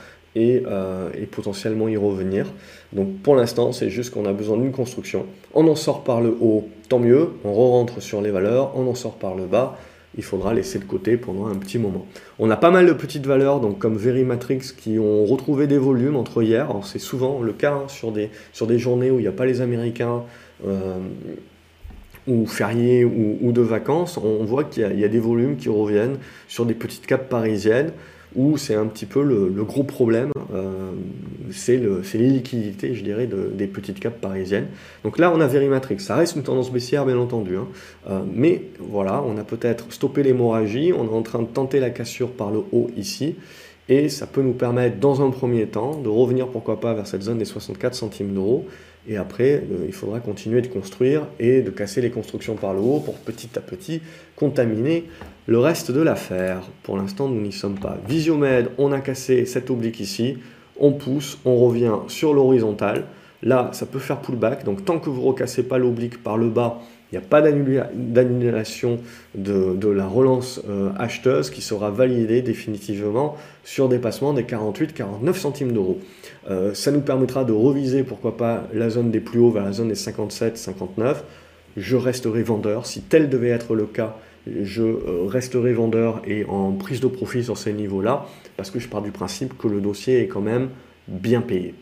euh, 0.67 1.09
et, 1.17 1.25
potentiellement 1.25 1.87
y 1.87 1.97
revenir. 1.97 2.47
Donc 2.93 3.17
pour 3.23 3.35
l'instant, 3.35 3.71
c'est 3.71 3.89
juste 3.89 4.13
qu'on 4.13 4.25
a 4.25 4.33
besoin 4.33 4.57
d'une 4.57 4.71
construction. 4.71 5.25
On 5.53 5.67
en 5.67 5.75
sort 5.75 6.03
par 6.03 6.21
le 6.21 6.35
haut, 6.39 6.67
tant 6.89 6.99
mieux, 6.99 7.29
on 7.43 7.53
re-rentre 7.53 8.01
sur 8.01 8.21
les 8.21 8.31
valeurs, 8.31 8.71
on 8.75 8.87
en 8.87 8.95
sort 8.95 9.15
par 9.15 9.35
le 9.35 9.45
bas, 9.45 9.77
il 10.17 10.23
faudra 10.23 10.53
laisser 10.53 10.79
de 10.79 10.85
côté 10.85 11.17
pendant 11.17 11.47
un 11.47 11.55
petit 11.55 11.77
moment. 11.77 12.05
On 12.39 12.49
a 12.49 12.57
pas 12.57 12.71
mal 12.71 12.87
de 12.87 12.93
petites 12.93 13.25
valeurs, 13.25 13.59
donc 13.59 13.77
comme 13.77 13.97
Verimatrix, 13.97 14.61
qui 14.75 14.97
ont 14.99 15.25
retrouvé 15.25 15.67
des 15.67 15.77
volumes 15.77 16.15
entre 16.15 16.41
hier. 16.41 16.69
C'est 16.83 16.99
souvent 16.99 17.41
le 17.41 17.53
cas 17.53 17.73
hein, 17.73 17.87
sur, 17.87 18.11
des, 18.11 18.29
sur 18.51 18.67
des 18.67 18.79
journées 18.79 19.11
où 19.11 19.19
il 19.19 19.23
n'y 19.23 19.27
a 19.27 19.33
pas 19.33 19.45
les 19.45 19.61
Américains. 19.61 20.23
Euh, 20.65 20.97
ou 22.27 22.45
fériés 22.45 23.05
ou, 23.05 23.53
de 23.53 23.61
vacances, 23.61 24.17
on 24.17 24.43
voit 24.43 24.65
qu'il 24.65 24.99
y, 24.99 25.05
a 25.05 25.07
des 25.07 25.19
volumes 25.19 25.55
qui 25.55 25.69
reviennent 25.69 26.17
sur 26.49 26.65
des 26.65 26.73
petites 26.73 27.05
capes 27.05 27.29
parisiennes 27.29 27.93
où 28.35 28.57
c'est 28.57 28.75
un 28.75 28.85
petit 28.85 29.05
peu 29.05 29.23
le, 29.23 29.63
gros 29.63 29.83
problème, 29.83 30.31
euh, 30.53 30.91
c'est 31.51 31.77
les 31.77 32.29
liquidités, 32.29 32.93
je 32.93 33.03
dirais, 33.03 33.27
des 33.27 33.67
petites 33.67 33.99
capes 33.99 34.19
parisiennes. 34.19 34.67
Donc 35.03 35.17
là, 35.17 35.31
on 35.33 35.39
a 35.41 35.47
Verimatrix, 35.47 35.99
ça 35.99 36.15
reste 36.15 36.35
une 36.35 36.43
tendance 36.43 36.71
baissière, 36.71 37.05
bien 37.05 37.17
entendu, 37.17 37.57
hein. 37.57 37.67
euh, 38.09 38.19
mais 38.31 38.63
voilà, 38.79 39.23
on 39.25 39.37
a 39.37 39.43
peut-être 39.43 39.91
stoppé 39.91 40.23
l'hémorragie, 40.23 40.93
on 40.93 41.05
est 41.05 41.15
en 41.15 41.21
train 41.21 41.41
de 41.41 41.47
tenter 41.47 41.79
la 41.79 41.89
cassure 41.89 42.31
par 42.31 42.51
le 42.51 42.59
haut 42.71 42.89
ici, 42.97 43.35
et 43.89 44.09
ça 44.09 44.27
peut 44.27 44.41
nous 44.41 44.53
permettre, 44.53 44.97
dans 44.97 45.25
un 45.25 45.29
premier 45.29 45.65
temps, 45.65 45.95
de 45.95 46.09
revenir, 46.09 46.47
pourquoi 46.47 46.79
pas, 46.79 46.93
vers 46.93 47.07
cette 47.07 47.23
zone 47.23 47.37
des 47.37 47.45
64 47.45 47.95
centimes 47.95 48.33
d'euros, 48.33 48.65
et 49.07 49.17
après, 49.17 49.63
euh, 49.71 49.85
il 49.85 49.93
faudra 49.93 50.19
continuer 50.19 50.61
de 50.61 50.67
construire 50.67 51.27
et 51.39 51.61
de 51.61 51.69
casser 51.69 52.01
les 52.01 52.09
constructions 52.09 52.55
par 52.55 52.73
le 52.73 52.81
haut 52.81 52.99
pour 52.99 53.15
petit 53.15 53.49
à 53.55 53.61
petit 53.61 54.01
contaminer 54.35 55.05
le 55.45 55.59
reste 55.59 55.91
de 55.91 56.01
l'affaire. 56.01 56.61
Pour 56.83 56.97
l'instant, 56.97 57.29
nous 57.29 57.41
n'y 57.41 57.53
sommes 57.53 57.79
pas. 57.79 57.97
Visiomed, 58.07 58.69
on 58.77 58.91
a 58.91 58.99
cassé 58.99 59.45
cette 59.45 59.69
oblique 59.69 59.99
ici. 59.99 60.37
On 60.79 60.91
pousse, 60.91 61.39
on 61.45 61.55
revient 61.55 61.93
sur 62.07 62.33
l'horizontale. 62.33 63.05
Là, 63.43 63.69
ça 63.71 63.85
peut 63.85 63.99
faire 63.99 64.19
pullback. 64.19 64.63
Donc, 64.65 64.83
tant 64.83 64.99
que 64.99 65.09
vous 65.09 65.21
ne 65.21 65.27
recassez 65.27 65.63
pas 65.63 65.77
l'oblique 65.77 66.21
par 66.21 66.37
le 66.37 66.49
bas, 66.49 66.81
il 67.11 67.17
n'y 67.17 67.23
a 67.23 67.27
pas 67.27 67.41
d'annulation 67.41 68.99
de, 69.35 69.89
la 69.89 70.05
relance 70.05 70.61
euh, 70.67 70.89
acheteuse 70.97 71.49
qui 71.49 71.61
sera 71.61 71.89
validée 71.89 72.41
définitivement 72.41 73.37
sur 73.63 73.87
dépassement 73.87 74.33
des 74.33 74.43
48-49 74.43 75.33
centimes 75.33 75.71
d'euros. 75.71 75.99
Euh, 76.49 76.73
ça 76.73 76.91
nous 76.91 77.01
permettra 77.01 77.45
de 77.45 77.53
reviser, 77.53 78.03
pourquoi 78.03 78.35
pas, 78.35 78.67
la 78.73 78.89
zone 78.89 79.09
des 79.09 79.21
plus 79.21 79.39
hauts 79.39 79.51
vers 79.51 79.63
la 79.63 79.71
zone 79.71 79.87
des 79.87 79.95
57-59. 79.95 81.17
Je 81.77 81.95
resterai 81.95 82.43
vendeur. 82.43 82.85
Si 82.85 83.01
tel 83.01 83.29
devait 83.29 83.49
être 83.49 83.73
le 83.73 83.85
cas, 83.85 84.17
je 84.45 84.83
resterai 85.27 85.73
vendeur 85.73 86.21
et 86.25 86.45
en 86.45 86.71
prise 86.73 86.99
de 86.99 87.07
profit 87.07 87.43
sur 87.43 87.57
ces 87.57 87.73
niveaux-là, 87.73 88.25
parce 88.57 88.71
que 88.71 88.79
je 88.79 88.87
pars 88.87 89.01
du 89.01 89.11
principe 89.11 89.57
que 89.57 89.67
le 89.67 89.79
dossier 89.79 90.21
est 90.21 90.27
quand 90.27 90.41
même 90.41 90.69
bien 91.07 91.41
payé. 91.41 91.73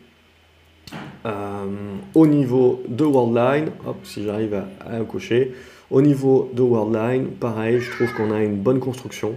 Au 2.14 2.28
niveau 2.28 2.84
de 2.88 3.04
Worldline, 3.04 3.72
hop, 3.86 3.98
si 4.04 4.24
j'arrive 4.24 4.54
à, 4.54 4.68
à 4.86 5.00
cocher, 5.02 5.54
au 5.92 6.02
niveau 6.02 6.50
de 6.54 6.62
Worldline, 6.62 7.28
pareil, 7.28 7.80
je 7.80 7.92
trouve 7.92 8.14
qu'on 8.14 8.32
a 8.32 8.42
une 8.42 8.58
bonne 8.58 8.80
construction. 8.80 9.36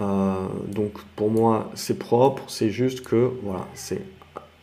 Euh, 0.00 0.46
donc 0.68 0.92
pour 1.16 1.30
moi, 1.30 1.70
c'est 1.74 1.98
propre, 1.98 2.42
c'est 2.46 2.70
juste 2.70 3.02
que 3.02 3.30
voilà, 3.42 3.66
c'est 3.74 4.02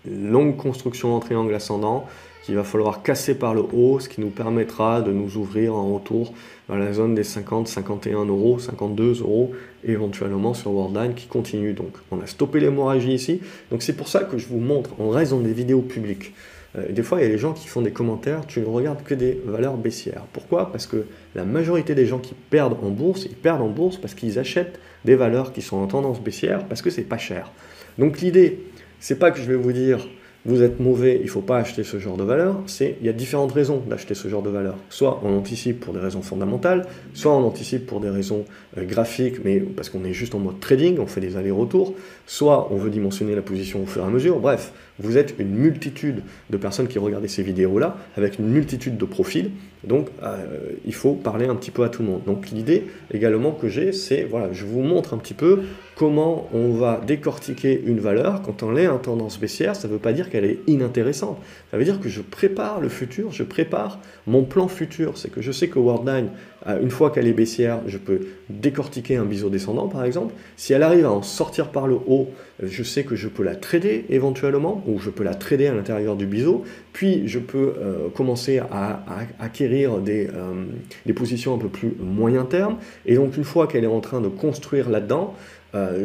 longue 0.10 0.56
construction 0.56 1.16
en 1.16 1.20
triangle 1.20 1.54
ascendant 1.54 2.06
qu'il 2.44 2.56
va 2.56 2.64
falloir 2.64 3.02
casser 3.02 3.38
par 3.38 3.54
le 3.54 3.62
haut, 3.62 4.00
ce 4.00 4.08
qui 4.08 4.22
nous 4.22 4.30
permettra 4.30 5.02
de 5.02 5.12
nous 5.12 5.36
ouvrir 5.38 5.76
en 5.76 5.94
retour 5.96 6.34
dans 6.68 6.76
la 6.76 6.94
zone 6.94 7.16
des 7.16 7.24
50, 7.24 7.68
51 7.68 8.26
euros, 8.26 8.60
52 8.60 9.22
euros, 9.22 9.52
éventuellement 9.84 10.54
sur 10.54 10.72
Worldline 10.72 11.14
qui 11.14 11.28
continue. 11.28 11.74
Donc 11.74 11.94
on 12.12 12.20
a 12.22 12.28
stoppé 12.28 12.60
l'hémorragie 12.60 13.14
ici. 13.14 13.42
Donc 13.72 13.84
c'est 13.84 13.96
pour 13.96 14.08
ça 14.08 14.24
que 14.24 14.38
je 14.38 14.48
vous 14.48 14.60
montre, 14.60 14.92
on 15.00 15.10
reste 15.10 15.32
dans 15.32 15.40
des 15.40 15.54
vidéos 15.54 15.82
publiques. 15.82 16.34
Euh, 16.78 16.92
des 16.92 17.04
fois, 17.04 17.20
il 17.20 17.24
y 17.24 17.26
a 17.28 17.30
des 17.30 17.38
gens 17.38 17.54
qui 17.54 17.68
font 17.68 17.82
des 17.82 17.92
commentaires, 17.92 18.46
tu 18.48 18.60
ne 18.60 18.66
regardes 18.66 19.04
que 19.04 19.14
des 19.14 19.40
valeurs 19.46 19.78
baissières. 19.78 20.24
Pourquoi? 20.34 20.72
Parce 20.72 20.88
que 20.88 21.06
la 21.34 21.46
majorité 21.46 21.96
des 21.96 22.06
gens 22.06 22.20
qui 22.20 22.34
perdent 22.50 22.78
en 22.84 22.90
bourse, 22.90 23.26
ils 23.26 23.36
perdent 23.36 23.62
en 23.62 23.70
bourse 23.70 23.98
parce 23.98 24.14
qu'ils 24.14 24.40
achètent 24.40 24.80
des 25.06 25.16
valeurs 25.16 25.54
qui 25.54 25.62
sont 25.62 25.78
en 25.78 25.88
tendance 25.88 26.20
baissière 26.22 26.66
parce 26.66 26.82
que 26.82 26.90
c'est 26.90 27.04
pas 27.04 27.18
cher. 27.18 27.52
Donc 27.98 28.20
l'idée, 28.20 28.60
c'est 29.00 29.20
pas 29.20 29.32
que 29.32 29.40
je 29.40 29.46
vais 29.46 29.56
vous 29.56 29.72
dire 29.72 30.08
vous 30.46 30.62
êtes 30.62 30.80
mauvais, 30.80 31.16
il 31.16 31.26
ne 31.26 31.30
faut 31.30 31.42
pas 31.42 31.58
acheter 31.58 31.84
ce 31.84 31.98
genre 31.98 32.18
de 32.18 32.24
valeur, 32.24 32.62
c'est 32.68 32.98
il 33.02 33.08
y 33.08 33.10
a 33.10 33.14
différentes 33.14 33.52
raisons 33.52 33.82
d'acheter 33.90 34.14
ce 34.14 34.28
genre 34.28 34.44
de 34.44 34.52
valeur. 34.52 34.76
Soit 34.90 35.20
on 35.24 35.36
anticipe 35.36 35.80
pour 35.80 35.94
des 35.94 36.00
raisons 36.00 36.22
fondamentales, 36.22 36.86
soit 37.14 37.34
on 37.34 37.44
anticipe 37.44 37.88
pour 37.88 38.00
des 38.00 38.10
raisons 38.10 38.46
euh, 38.78 38.86
graphiques, 38.86 39.44
mais 39.44 39.60
parce 39.60 39.90
qu'on 39.90 40.04
est 40.04 40.14
juste 40.14 40.36
en 40.36 40.40
mode 40.40 40.60
trading, 40.60 41.00
on 41.00 41.08
fait 41.08 41.22
des 41.22 41.36
allers-retours, 41.36 41.96
soit 42.28 42.72
on 42.72 42.76
veut 42.76 42.92
dimensionner 42.92 43.34
la 43.34 43.42
position 43.42 43.84
au 43.84 43.86
fur 43.88 44.04
et 44.04 44.06
à 44.06 44.10
mesure. 44.10 44.40
Bref, 44.40 44.72
vous 45.00 45.18
êtes 45.18 45.36
une 45.40 45.50
multitude 45.50 46.22
de 46.50 46.58
personnes 46.58 46.88
qui 46.88 47.00
regardent 47.00 47.28
ces 47.28 47.44
vidéos-là, 47.44 47.98
avec 48.16 48.38
une 48.38 48.48
multitude 48.48 48.98
de 48.98 49.06
profils, 49.06 49.50
donc 49.84 50.08
euh, 50.24 50.46
il 50.86 50.94
faut 50.94 51.14
parler 51.14 51.48
un 51.48 51.56
petit 51.56 51.72
peu 51.72 51.84
à 51.84 51.90
tout 51.90 52.02
le 52.02 52.10
monde. 52.10 52.22
Donc 52.26 52.50
l'idée 52.52 52.86
également 53.12 53.52
que 53.52 53.68
j'ai, 53.68 53.92
c'est, 53.92 54.24
voilà, 54.24 54.52
je 54.54 54.66
vous 54.66 54.82
montre 54.82 55.14
un 55.14 55.18
petit 55.18 55.34
peu 55.34 55.62
comment 55.96 56.50
on 56.54 56.72
va 56.72 57.02
décortiquer 57.06 57.82
une 57.86 58.00
valeur 58.00 58.42
quand 58.42 58.64
on 58.64 58.76
est 58.76 58.88
en 58.88 58.98
tendance 58.98 59.40
baissière. 59.40 59.76
Ça 59.76 59.88
ne 59.88 59.94
veut 59.94 60.00
pas 60.00 60.14
dire 60.14 60.30
qu'elle 60.36 60.46
est 60.46 60.60
inintéressante. 60.68 61.38
Ça 61.72 61.78
veut 61.78 61.86
dire 61.86 62.02
que 62.02 62.10
je 62.10 62.22
prépare 62.22 62.82
le 62.82 62.90
futur, 62.90 63.32
je 63.32 63.44
prépare 63.44 64.00
mon 64.28 64.44
plan 64.44 64.68
futur. 64.68 65.18
C'est 65.18 65.32
que 65.32 65.42
je 65.42 65.52
sais 65.54 65.70
que 65.70 65.80
Worldline, 65.80 66.30
euh, 66.68 66.82
une 66.82 66.90
fois 66.90 67.10
qu'elle 67.10 67.28
est 67.28 67.34
baissière, 67.34 67.80
je 67.88 67.98
peux 67.98 68.20
décortiquer 68.50 69.16
un 69.16 69.24
biseau 69.24 69.50
descendant 69.50 69.88
par 69.88 70.04
exemple. 70.04 70.34
Si 70.58 70.74
elle 70.74 70.84
arrive 70.84 71.06
à 71.06 71.12
en 71.12 71.22
sortir 71.22 71.70
par 71.70 71.88
le 71.88 71.96
haut, 71.96 72.30
je 72.62 72.84
sais 72.84 73.04
que 73.04 73.16
je 73.16 73.30
peux 73.30 73.44
la 73.44 73.56
trader 73.56 74.06
éventuellement, 74.10 74.84
ou 74.88 75.00
je 75.00 75.10
peux 75.10 75.24
la 75.24 75.36
trader 75.36 75.68
à 75.68 75.74
l'intérieur 75.74 76.16
du 76.18 76.26
biseau, 76.26 76.64
puis 76.92 77.28
je 77.28 77.40
peux 77.40 77.74
euh, 77.78 78.10
commencer 78.14 78.60
à, 78.60 79.04
acquérir 79.40 80.00
des, 80.00 80.28
euh, 80.28 80.66
des, 81.06 81.14
positions 81.14 81.56
un 81.56 81.58
peu 81.58 81.68
plus 81.68 81.96
moyen 82.00 82.46
terme, 82.46 82.78
et 83.06 83.16
donc 83.16 83.38
une 83.38 83.44
fois 83.44 83.68
qu'elle 83.68 83.84
est 83.84 83.88
en 83.88 84.02
train 84.02 84.22
de 84.22 84.30
construire 84.30 84.90
là-dedans, 84.90 85.34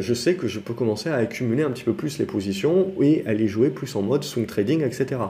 je 0.00 0.14
sais 0.14 0.34
que 0.34 0.48
je 0.48 0.58
peux 0.58 0.74
commencer 0.74 1.08
à 1.10 1.16
accumuler 1.16 1.62
un 1.62 1.70
petit 1.70 1.84
peu 1.84 1.94
plus 1.94 2.18
les 2.18 2.26
positions 2.26 2.92
et 3.00 3.22
aller 3.26 3.48
jouer 3.48 3.70
plus 3.70 3.94
en 3.96 4.02
mode 4.02 4.24
swing 4.24 4.46
trading, 4.46 4.82
etc. 4.82 5.20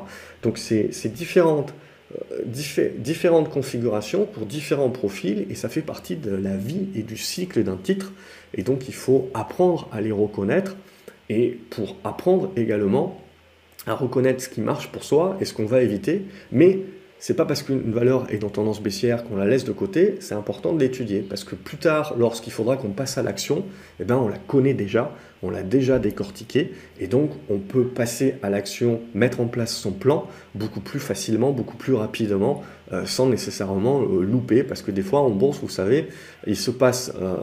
Donc 0.43 0.59
c'est 0.59 1.13
différentes 1.13 1.75
euh, 2.19 2.43
différentes 2.99 3.51
configurations 3.51 4.27
pour 4.27 4.45
différents 4.45 4.91
profils 4.91 5.47
et 5.49 5.55
ça 5.55 5.69
fait 5.69 5.81
partie 5.81 6.17
de 6.17 6.35
la 6.35 6.57
vie 6.57 6.89
et 6.97 7.05
du 7.05 7.17
cycle 7.17 7.63
d'un 7.63 7.77
titre 7.77 8.13
et 8.53 8.65
donc 8.65 8.89
il 8.89 8.95
faut 8.95 9.31
apprendre 9.33 9.89
à 9.93 10.01
les 10.01 10.11
reconnaître 10.11 10.77
et 11.29 11.57
pour 11.71 11.95
apprendre 12.03 12.51
également 12.57 13.23
à 13.87 13.95
reconnaître 13.95 14.43
ce 14.43 14.49
qui 14.49 14.61
marche 14.61 14.89
pour 14.91 15.05
soi 15.05 15.37
et 15.41 15.45
ce 15.45 15.55
qu'on 15.55 15.67
va 15.67 15.83
éviter 15.83 16.23
mais 16.51 16.81
c'est 17.21 17.35
pas 17.35 17.45
parce 17.45 17.63
qu'une 17.63 17.93
valeur 17.93 18.27
est 18.33 18.43
en 18.45 18.49
tendance 18.49 18.83
baissière 18.83 19.25
qu'on 19.25 19.37
la 19.37 19.45
laisse 19.45 19.65
de 19.65 19.73
côté, 19.73 20.17
c'est 20.21 20.35
important 20.35 20.73
de 20.73 20.81
l'étudier. 20.81 21.21
Parce 21.21 21.45
que 21.45 21.55
plus 21.55 21.77
tard, 21.77 22.15
lorsqu'il 22.19 22.51
faudra 22.51 22.79
qu'on 22.79 22.89
passe 22.89 23.19
à 23.19 23.23
l'action, 23.23 23.67
eh 24.01 24.05
ben 24.05 24.17
on 24.17 24.27
la 24.27 24.39
connaît 24.39 24.73
déjà, 24.73 25.15
on 25.43 25.51
l'a 25.51 25.63
déjà 25.63 25.99
décortiquée. 25.99 26.73
Et 26.99 27.09
donc 27.09 27.31
on 27.51 27.59
peut 27.59 27.85
passer 27.85 28.37
à 28.43 28.49
l'action, 28.49 29.01
mettre 29.15 29.43
en 29.43 29.49
place 29.49 29.75
son 29.75 29.93
plan 29.93 30.29
beaucoup 30.55 30.81
plus 30.81 30.99
facilement, 30.99 31.53
beaucoup 31.53 31.77
plus 31.77 31.93
rapidement, 31.93 32.63
euh, 32.91 33.05
sans 33.05 33.29
nécessairement 33.29 34.01
euh, 34.01 34.23
louper. 34.23 34.63
Parce 34.63 34.81
que 34.81 34.91
des 34.91 35.03
fois 35.03 35.21
en 35.21 35.29
bourse, 35.29 35.59
vous 35.61 35.69
savez, 35.69 36.09
il 36.47 36.57
se 36.57 36.71
passe, 36.71 37.13
euh, 37.21 37.37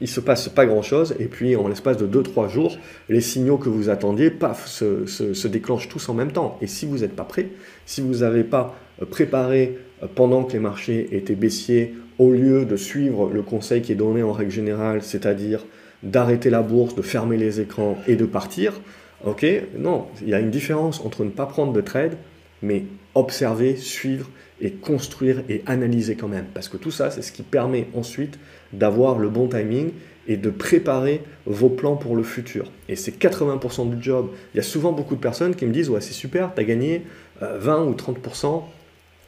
il 0.00 0.08
se 0.08 0.18
passe 0.18 0.48
pas 0.48 0.66
grand 0.66 0.82
chose 0.82 1.14
et 1.20 1.26
puis 1.26 1.54
en 1.54 1.68
l'espace 1.68 1.98
de 1.98 2.20
2-3 2.20 2.48
jours, 2.48 2.78
les 3.08 3.20
signaux 3.20 3.58
que 3.58 3.68
vous 3.68 3.90
attendiez, 3.90 4.30
paf, 4.30 4.66
se, 4.66 5.06
se, 5.06 5.34
se 5.34 5.46
déclenchent 5.46 5.88
tous 5.88 6.08
en 6.08 6.14
même 6.14 6.32
temps. 6.32 6.58
Et 6.60 6.66
si 6.66 6.84
vous 6.84 6.98
n'êtes 6.98 7.14
pas 7.14 7.22
prêt, 7.22 7.46
si 7.86 8.00
vous 8.00 8.16
n'avez 8.18 8.42
pas 8.42 8.74
préparé 9.06 9.78
euh, 10.02 10.06
pendant 10.14 10.44
que 10.44 10.52
les 10.52 10.58
marchés 10.58 11.08
étaient 11.12 11.34
baissiers, 11.34 11.94
au 12.18 12.32
lieu 12.32 12.64
de 12.64 12.76
suivre 12.76 13.30
le 13.32 13.42
conseil 13.42 13.80
qui 13.80 13.92
est 13.92 13.96
donné 13.96 14.22
en 14.22 14.32
règle 14.32 14.50
générale, 14.50 15.02
c'est-à-dire 15.02 15.64
d'arrêter 16.02 16.50
la 16.50 16.62
bourse, 16.62 16.94
de 16.94 17.02
fermer 17.02 17.36
les 17.36 17.60
écrans 17.60 17.96
et 18.06 18.16
de 18.16 18.26
partir, 18.26 18.80
ok 19.24 19.46
Non, 19.78 20.06
il 20.22 20.28
y 20.28 20.34
a 20.34 20.40
une 20.40 20.50
différence 20.50 21.00
entre 21.04 21.24
ne 21.24 21.30
pas 21.30 21.46
prendre 21.46 21.72
de 21.72 21.80
trade, 21.80 22.16
mais 22.62 22.84
observer, 23.14 23.76
suivre 23.76 24.28
et 24.60 24.70
construire 24.70 25.42
et 25.48 25.62
analyser 25.66 26.14
quand 26.14 26.28
même. 26.28 26.46
Parce 26.52 26.68
que 26.68 26.76
tout 26.76 26.90
ça, 26.90 27.10
c'est 27.10 27.22
ce 27.22 27.32
qui 27.32 27.42
permet 27.42 27.88
ensuite 27.94 28.38
d'avoir 28.72 29.18
le 29.18 29.28
bon 29.28 29.48
timing 29.48 29.90
et 30.28 30.36
de 30.36 30.50
préparer 30.50 31.22
vos 31.46 31.70
plans 31.70 31.96
pour 31.96 32.14
le 32.14 32.22
futur. 32.22 32.70
Et 32.88 32.96
c'est 32.96 33.18
80% 33.18 33.88
du 33.88 34.02
job. 34.02 34.28
Il 34.54 34.58
y 34.58 34.60
a 34.60 34.62
souvent 34.62 34.92
beaucoup 34.92 35.16
de 35.16 35.20
personnes 35.20 35.54
qui 35.54 35.66
me 35.66 35.72
disent, 35.72 35.88
ouais, 35.88 36.00
c'est 36.00 36.12
super, 36.12 36.52
tu 36.54 36.60
as 36.60 36.64
gagné 36.64 37.02
20 37.40 37.82
euh, 37.82 37.84
ou 37.86 37.94
30% 37.94 38.62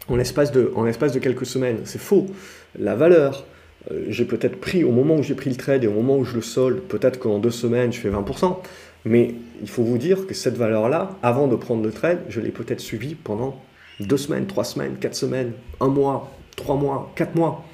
en 0.09 0.17
l'espace 0.17 0.53
de, 0.53 0.73
en 0.75 0.85
de 0.85 1.19
quelques 1.19 1.47
semaines. 1.47 1.81
C'est 1.85 2.01
faux. 2.01 2.27
La 2.79 2.95
valeur, 2.95 3.45
euh, 3.91 4.05
j'ai 4.09 4.25
peut-être 4.25 4.57
pris 4.57 4.85
au 4.85 4.91
moment 4.91 5.17
où 5.17 5.23
j'ai 5.23 5.35
pris 5.35 5.51
le 5.51 5.57
trade 5.57 5.85
et 5.85 5.87
au 5.87 5.93
moment 5.93 6.17
où 6.17 6.25
je 6.25 6.35
le 6.35 6.43
solde, 6.43 6.81
peut-être 6.81 7.19
qu'en 7.19 7.39
deux 7.39 7.51
semaines, 7.51 7.93
je 7.93 8.01
fais 8.01 8.11
20%. 8.11 8.59
Mais 9.05 9.35
il 9.61 9.69
faut 9.69 9.83
vous 9.83 9.99
dire 9.99 10.27
que 10.27 10.35
cette 10.35 10.57
valeur-là, 10.57 11.19
avant 11.23 11.49
de 11.49 11.57
prendre 11.57 11.83
le 11.83 11.91
trade, 11.91 12.21
je 12.29 12.41
l'ai 12.41 12.51
peut-être 12.51 12.81
suivie 12.81 13.15
pendant 13.15 13.61
deux 14.01 14.17
semaines, 14.17 14.47
trois 14.47 14.65
semaines, 14.65 14.97
quatre 15.01 15.17
semaines, 15.17 15.53
un 15.81 15.89
mois, 15.89 16.33
trois 16.57 16.77
mois, 16.77 17.13
quatre 17.17 17.35
mois. 17.35 17.65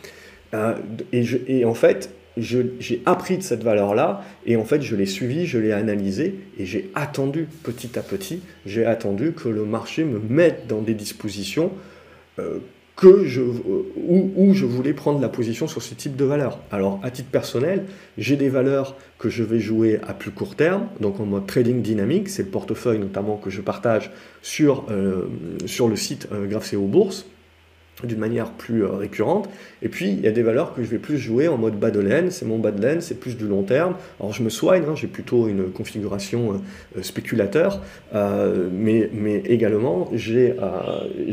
Euh, 0.55 0.75
et, 1.13 1.25
et, 1.47 1.65
en 1.67 1.75
fait, 1.75 2.11
j'ai 2.39 3.03
appris 3.05 3.37
de 3.37 3.43
cette 3.43 3.63
valeur-là 3.63 4.23
et 4.47 4.57
en 4.57 4.65
fait 4.65 4.81
je 4.81 4.95
l'ai 4.95 5.07
suivi, 5.07 5.45
je 5.45 5.59
l'ai 5.59 5.73
analysé 5.73 6.39
et 6.59 6.65
j'ai 6.65 6.91
attendu 6.95 7.49
petit 7.65 7.99
à 7.99 8.03
petit, 8.03 8.41
j'ai 8.65 8.87
attendu 8.87 9.33
que 9.33 9.49
le 9.49 9.65
marché 9.65 10.05
me 10.05 10.21
mette 10.21 10.67
dans 10.69 10.81
des 10.81 10.95
dispositions 10.95 11.73
que 12.99 13.25
je, 13.25 13.41
où, 13.41 14.33
où, 14.37 14.55
je 14.55 14.67
voulais 14.67 14.93
prendre 14.93 15.21
la 15.21 15.29
position 15.29 15.69
sur 15.69 15.83
ce 15.83 15.95
type 15.95 16.17
de 16.17 16.25
valeur. 16.25 16.59
Alors 16.73 16.99
à 17.05 17.13
titre 17.13 17.31
personnel, 17.31 17.85
j'ai 18.19 18.35
des 18.35 18.49
valeurs 18.49 18.97
que 19.21 19.29
je 19.29 19.45
vais 19.45 19.61
jouer 19.61 20.01
à 20.09 20.15
plus 20.15 20.33
court 20.33 20.57
terme, 20.57 20.89
donc 20.99 21.21
en 21.21 21.25
mode 21.25 21.47
trading 21.47 21.81
dynamique, 21.81 22.29
c'est 22.29 22.43
le 22.43 22.49
portefeuille 22.49 22.99
notamment 22.99 23.37
que 23.37 23.51
je 23.51 23.61
partage 23.61 24.11
sur, 24.43 24.87
euh, 24.91 25.27
sur 25.65 25.87
le 25.87 25.95
site 25.95 26.29
euh, 26.33 26.49
Bourse 26.89 27.25
d'une 28.05 28.19
manière 28.19 28.51
plus 28.51 28.85
euh, 28.85 28.91
récurrente. 28.91 29.49
Et 29.83 29.89
puis, 29.89 30.11
il 30.11 30.21
y 30.21 30.29
a 30.29 30.31
des 30.31 30.43
valeurs 30.43 30.75
que 30.75 30.83
je 30.83 30.89
vais 30.89 30.99
plus 30.99 31.19
jouer 31.19 31.49
en 31.49 31.57
mode 31.57 31.79
bas 31.79 31.91
de 31.91 32.01
laine. 32.01 32.31
C'est 32.31 32.47
mon 32.47 32.59
bas 32.59 32.71
de 32.71 32.81
laine, 32.81 33.01
c'est 33.01 33.19
plus 33.19 33.37
du 33.37 33.47
long 33.47 33.63
terme. 33.63 33.95
Alors, 34.21 34.33
je 34.33 34.43
me 34.43 34.49
soigne, 34.49 34.85
hein, 34.89 34.95
j'ai 34.95 35.07
plutôt 35.07 35.49
une 35.49 35.71
configuration 35.71 36.53
euh, 36.53 36.99
euh, 36.99 37.03
spéculateur, 37.03 37.81
mais, 38.73 39.11
également, 39.45 40.09
j'ai 40.13 40.55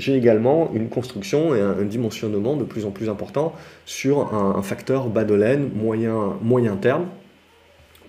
également 0.08 0.72
une 0.74 0.90
construction 0.90 1.56
et 1.56 1.62
un, 1.62 1.84
dimensionnement 1.84 2.56
de 2.56 2.64
plus 2.64 2.86
en 2.86 2.92
plus 2.92 3.10
important 3.10 3.54
sur 3.86 4.34
un, 4.34 4.56
un 4.58 4.62
facteur 4.62 5.08
bas 5.08 5.24
de 5.24 5.36
laine 5.36 5.70
moyen, 5.76 6.38
moyen 6.42 6.76
terme 6.76 7.06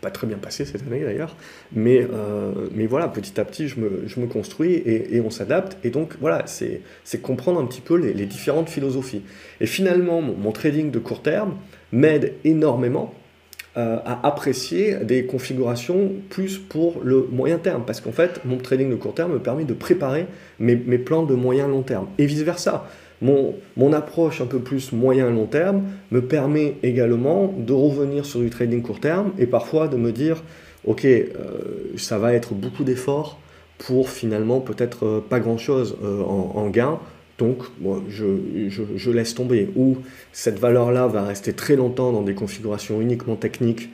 pas 0.00 0.11
très 0.11 0.26
bien 0.26 0.37
passé 0.37 0.64
cette 0.64 0.82
année 0.87 1.00
d'ailleurs, 1.00 1.37
mais, 1.72 2.06
euh, 2.12 2.52
voilà, 2.88 3.09
petit 3.09 3.40
à 3.40 3.44
petit, 3.44 3.68
je 3.68 3.80
me, 3.80 4.26
construis 4.26 4.74
et, 4.74 5.20
on 5.20 5.30
s'adapte. 5.30 5.76
Et 5.85 5.90
donc 5.90 6.14
voilà, 6.20 6.44
c'est 6.46 6.82
comprendre 7.22 7.61
un 7.61 7.66
petit 7.66 7.80
peu 7.80 7.96
les, 7.96 8.12
les, 8.12 8.26
différentes 8.26 8.68
philosophies. 8.68 9.22
Et 9.61 9.66
finalement, 9.66 10.22
mon, 10.22 10.52
trading 10.52 10.90
de 10.90 10.98
court 10.98 11.22
terme 11.22 11.56
m'aide 11.92 12.35
énormément 12.44 13.14
euh, 13.76 13.98
à 14.04 14.26
apprécier 14.26 14.96
des 14.96 15.26
configurations 15.26 16.12
plus 16.30 16.59
pour 16.59 17.00
le 17.02 17.28
moyen 17.30 17.59
terme, 17.59 17.85
parce 17.87 18.00
qu'en 18.00 18.12
fait, 18.12 18.40
mon 18.44 18.56
trading 18.56 18.90
de 18.90 18.96
court 18.96 19.14
terme 19.14 19.32
me 19.32 19.38
permet 19.38 19.64
de 19.64 19.74
préparer 19.74 20.26
mes, 20.59 20.76
mes 20.76 20.98
plans 20.98 21.24
de 21.24 21.35
moyen 21.35 21.68
long 21.68 21.82
terme, 21.82 22.06
et 22.18 22.26
vice-versa. 22.26 22.88
Mon, 23.22 23.92
approche 23.92 24.40
un 24.40 24.46
peu 24.46 24.59
plus 24.59 24.92
moyen 24.92 25.31
long 25.31 25.46
terme 25.46 25.83
me 26.11 26.20
permet 26.20 26.76
également 26.83 27.55
de 27.57 27.72
revenir 27.72 28.26
sur 28.26 28.40
du 28.40 28.50
trading 28.50 28.83
court 28.83 29.00
terme 29.00 29.33
et 29.38 29.46
parfois 29.46 29.88
de 29.88 29.96
me 29.96 30.12
dire, 30.12 30.42
ok, 30.85 31.05
euh, 31.05 31.29
ça 31.96 32.18
va 32.18 32.35
être 32.35 32.52
beaucoup 32.52 32.85
d'efforts 32.85 33.38
pour 33.79 34.11
finalement 34.11 34.61
peut-être 34.61 35.07
euh, 35.07 35.24
pas 35.26 35.40
grand-chose 35.40 35.96
euh, 36.02 36.22
en, 36.22 36.68
gain. 36.68 36.98
donc 37.38 37.59
je, 38.09 39.11
laisse 39.11 39.35
tomber. 39.35 39.70
Ou 39.76 39.98
cette 40.33 40.59
valeur-là 40.59 41.07
va 41.07 41.22
rester 41.22 41.55
très 41.55 41.76
longtemps 41.76 42.12
dans 42.12 42.22
des 42.22 42.35
configurations 42.35 43.00
uniquement 43.00 43.37
techniques. 43.37 43.88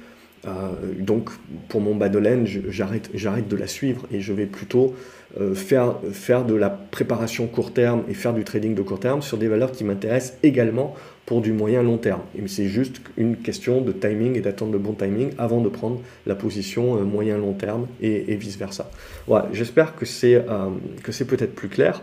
Euh, 0.46 0.70
donc 0.98 1.30
pour 1.68 1.80
mon 1.80 1.96
laine, 1.98 2.46
j'arrête, 2.68 3.10
j'arrête 3.14 3.48
de 3.48 3.56
la 3.56 3.66
suivre 3.66 4.06
et 4.10 4.20
je 4.20 4.32
vais 4.32 4.46
plutôt 4.46 4.94
euh, 5.40 5.54
faire, 5.54 5.96
faire 6.12 6.44
de 6.44 6.54
la 6.54 6.68
préparation 6.68 7.46
court 7.46 7.72
terme 7.72 8.02
et 8.08 8.14
faire 8.14 8.34
du 8.34 8.44
trading 8.44 8.74
de 8.74 8.82
court 8.82 9.00
terme 9.00 9.22
sur 9.22 9.38
des 9.38 9.48
valeurs 9.48 9.72
qui 9.72 9.84
m'intéressent 9.84 10.36
également 10.42 10.94
pour 11.26 11.40
du 11.40 11.52
moyen 11.52 11.82
long 11.82 11.96
terme. 11.96 12.22
Et 12.36 12.46
c'est 12.48 12.66
juste 12.66 13.00
une 13.16 13.36
question 13.36 13.80
de 13.80 13.92
timing 13.92 14.36
et 14.36 14.40
d'attendre 14.40 14.72
le 14.72 14.78
bon 14.78 14.92
timing 14.92 15.30
avant 15.38 15.60
de 15.60 15.68
prendre 15.68 16.00
la 16.26 16.34
position 16.34 16.96
euh, 16.96 17.04
moyen 17.04 17.38
long 17.38 17.52
terme 17.52 17.86
et, 18.00 18.34
vice 18.34 18.58
versa. 18.58 18.90
Voilà, 19.28 19.48
j'espère 19.52 19.94
que 19.94 20.04
c'est, 20.04 20.44
que 21.04 21.12
c'est 21.12 21.26
peut-être 21.26 21.54
plus 21.54 21.68
clair. 21.68 22.02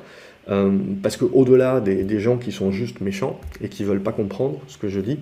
Euh, 0.49 0.71
parce 1.03 1.15
qu'au-delà 1.17 1.79
des, 1.79 2.19
gens 2.19 2.37
qui 2.37 2.51
sont 2.51 2.71
juste 2.71 3.01
méchants 3.01 3.39
et 3.61 3.69
qui 3.69 3.83
veulent 3.83 4.01
pas 4.01 4.11
comprendre 4.11 4.59
ce 4.67 4.77
que 4.77 4.89
je 4.89 4.99
dis, 4.99 5.19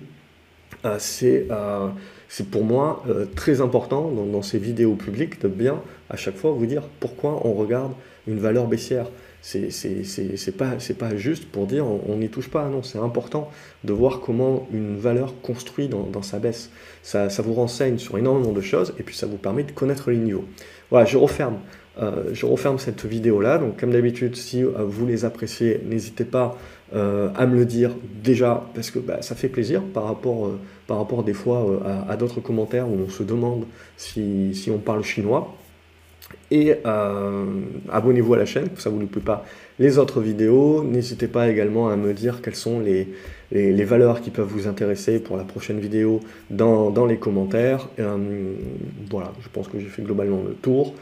euh, 0.84 0.98
euh, 1.22 1.88
c'est 2.28 2.50
pour 2.50 2.64
moi 2.64 3.02
très 3.34 3.60
important 3.60 4.10
dans, 4.10 4.42
ces 4.42 4.58
vidéos 4.58 4.94
publiques 4.94 5.40
de 5.40 5.48
bien 5.48 5.80
à 6.10 6.16
chaque 6.16 6.36
fois 6.36 6.50
vous 6.50 6.66
dire 6.66 6.82
pourquoi 7.00 7.40
on 7.46 7.54
regarde 7.54 7.92
une 8.26 8.38
valeur 8.38 8.66
baissière. 8.66 9.06
C'est 9.40 10.56
pas, 10.56 10.76
pas 10.98 11.16
juste 11.16 11.46
pour 11.46 11.66
dire 11.66 11.86
on 11.86 12.16
n'y 12.16 12.28
touche 12.28 12.48
pas, 12.50 12.68
non, 12.68 12.82
c'est 12.82 12.98
important 12.98 13.50
de 13.84 13.92
voir 13.92 14.20
comment 14.20 14.68
une 14.72 14.98
valeur 14.98 15.40
construit 15.40 15.88
dans, 15.88 16.02
dans 16.02 16.22
sa 16.22 16.38
baisse. 16.38 16.70
Ça, 17.02 17.30
ça, 17.30 17.42
vous 17.42 17.54
renseigne 17.54 17.98
sur 17.98 18.18
énormément 18.18 18.52
de 18.52 18.60
choses 18.60 18.92
et 18.98 19.02
puis 19.02 19.16
ça 19.16 19.26
vous 19.26 19.38
permet 19.38 19.62
de 19.62 19.72
connaître 19.72 20.10
les 20.10 20.18
niveaux. 20.18 20.44
Voilà, 20.90 21.06
je 21.06 21.16
referme. 21.16 21.58
Euh, 22.00 22.30
je 22.32 22.46
referme 22.46 22.78
cette 22.78 23.04
vidéo-là. 23.04 23.58
Donc, 23.58 23.80
comme 23.80 23.90
d'habitude, 23.90 24.36
si 24.36 24.62
euh, 24.62 24.70
vous 24.86 25.06
les 25.06 25.24
appréciez, 25.24 25.80
n'hésitez 25.84 26.24
pas 26.24 26.56
euh, 26.94 27.28
à 27.36 27.46
me 27.46 27.56
le 27.56 27.64
dire 27.64 27.90
déjà, 28.22 28.64
parce 28.74 28.90
que 28.90 28.98
bah, 28.98 29.20
ça 29.20 29.34
fait 29.34 29.48
plaisir 29.48 29.82
par 29.82 30.04
rapport, 30.04 30.50
par 30.86 30.98
rapport 30.98 31.24
des 31.24 31.34
fois 31.34 31.82
à, 32.08 32.16
d'autres 32.16 32.40
commentaires 32.40 32.88
où 32.88 32.96
on 33.06 33.10
se 33.10 33.22
demande 33.22 33.64
si, 33.96 34.70
on 34.72 34.78
parle 34.78 35.02
chinois. 35.02 35.54
Et 36.50 36.74
abonnez-vous 37.90 38.34
à 38.34 38.38
la 38.38 38.46
chaîne, 38.46 38.68
ça 38.76 38.90
vous 38.90 39.00
ne 39.00 39.06
plaît 39.06 39.22
pas 39.22 39.44
les 39.78 39.98
autres 39.98 40.20
vidéos. 40.20 40.82
N'hésitez 40.84 41.26
pas 41.26 41.48
également 41.48 41.88
à 41.88 41.96
me 41.96 42.12
dire 42.12 42.40
quelles 42.42 42.54
sont 42.54 42.80
les, 42.80 43.84
valeurs 43.84 44.20
qui 44.20 44.30
peuvent 44.30 44.48
vous 44.48 44.66
intéresser 44.66 45.20
pour 45.20 45.36
la 45.36 45.44
prochaine 45.44 45.78
vidéo 45.78 46.20
dans 46.50 47.06
les 47.06 47.16
commentaires. 47.16 47.88
voilà, 49.10 49.32
je 49.40 49.48
pense 49.50 49.68
que 49.68 49.78
j'ai 49.78 49.86
fait 49.86 50.02
globalement 50.02 50.42
le 50.46 50.54
tour. 50.54 50.94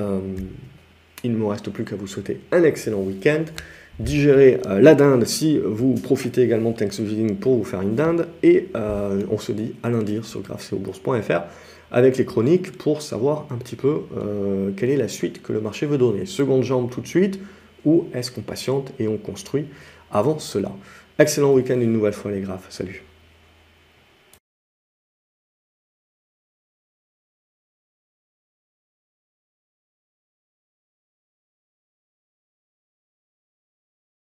Euh, 0.00 0.20
il 1.24 1.32
ne 1.32 1.36
me 1.36 1.46
reste 1.46 1.70
plus 1.70 1.84
qu'à 1.84 1.96
vous 1.96 2.06
souhaiter 2.06 2.40
un 2.52 2.62
excellent 2.62 3.00
week-end. 3.00 3.44
Digérez 3.98 4.60
euh, 4.66 4.80
la 4.80 4.94
dinde 4.94 5.24
si 5.24 5.58
vous 5.58 5.94
profitez 5.94 6.42
également 6.42 6.70
de 6.70 6.76
Thanksgiving 6.76 7.36
pour 7.36 7.56
vous 7.56 7.64
faire 7.64 7.82
une 7.82 7.96
dinde. 7.96 8.28
Et 8.42 8.68
euh, 8.76 9.22
on 9.30 9.38
se 9.38 9.52
dit 9.52 9.74
à 9.82 9.90
lundi 9.90 10.20
sur 10.22 10.40
graphcobourse.fr 10.42 11.42
avec 11.90 12.18
les 12.18 12.24
chroniques 12.24 12.76
pour 12.76 13.02
savoir 13.02 13.46
un 13.50 13.56
petit 13.56 13.74
peu 13.74 14.02
quelle 14.76 14.90
est 14.90 14.98
la 14.98 15.08
suite 15.08 15.40
que 15.40 15.54
le 15.54 15.62
marché 15.62 15.86
veut 15.86 15.96
donner. 15.96 16.26
Seconde 16.26 16.62
jambe 16.62 16.90
tout 16.90 17.00
de 17.00 17.06
suite 17.06 17.40
ou 17.86 18.04
est-ce 18.12 18.30
qu'on 18.30 18.42
patiente 18.42 18.92
et 18.98 19.08
on 19.08 19.16
construit 19.16 19.64
avant 20.12 20.38
cela? 20.38 20.70
Excellent 21.18 21.54
week-end 21.54 21.80
une 21.80 21.94
nouvelle 21.94 22.12
fois 22.12 22.30
les 22.30 22.42
graphes. 22.42 22.66
Salut 22.68 23.07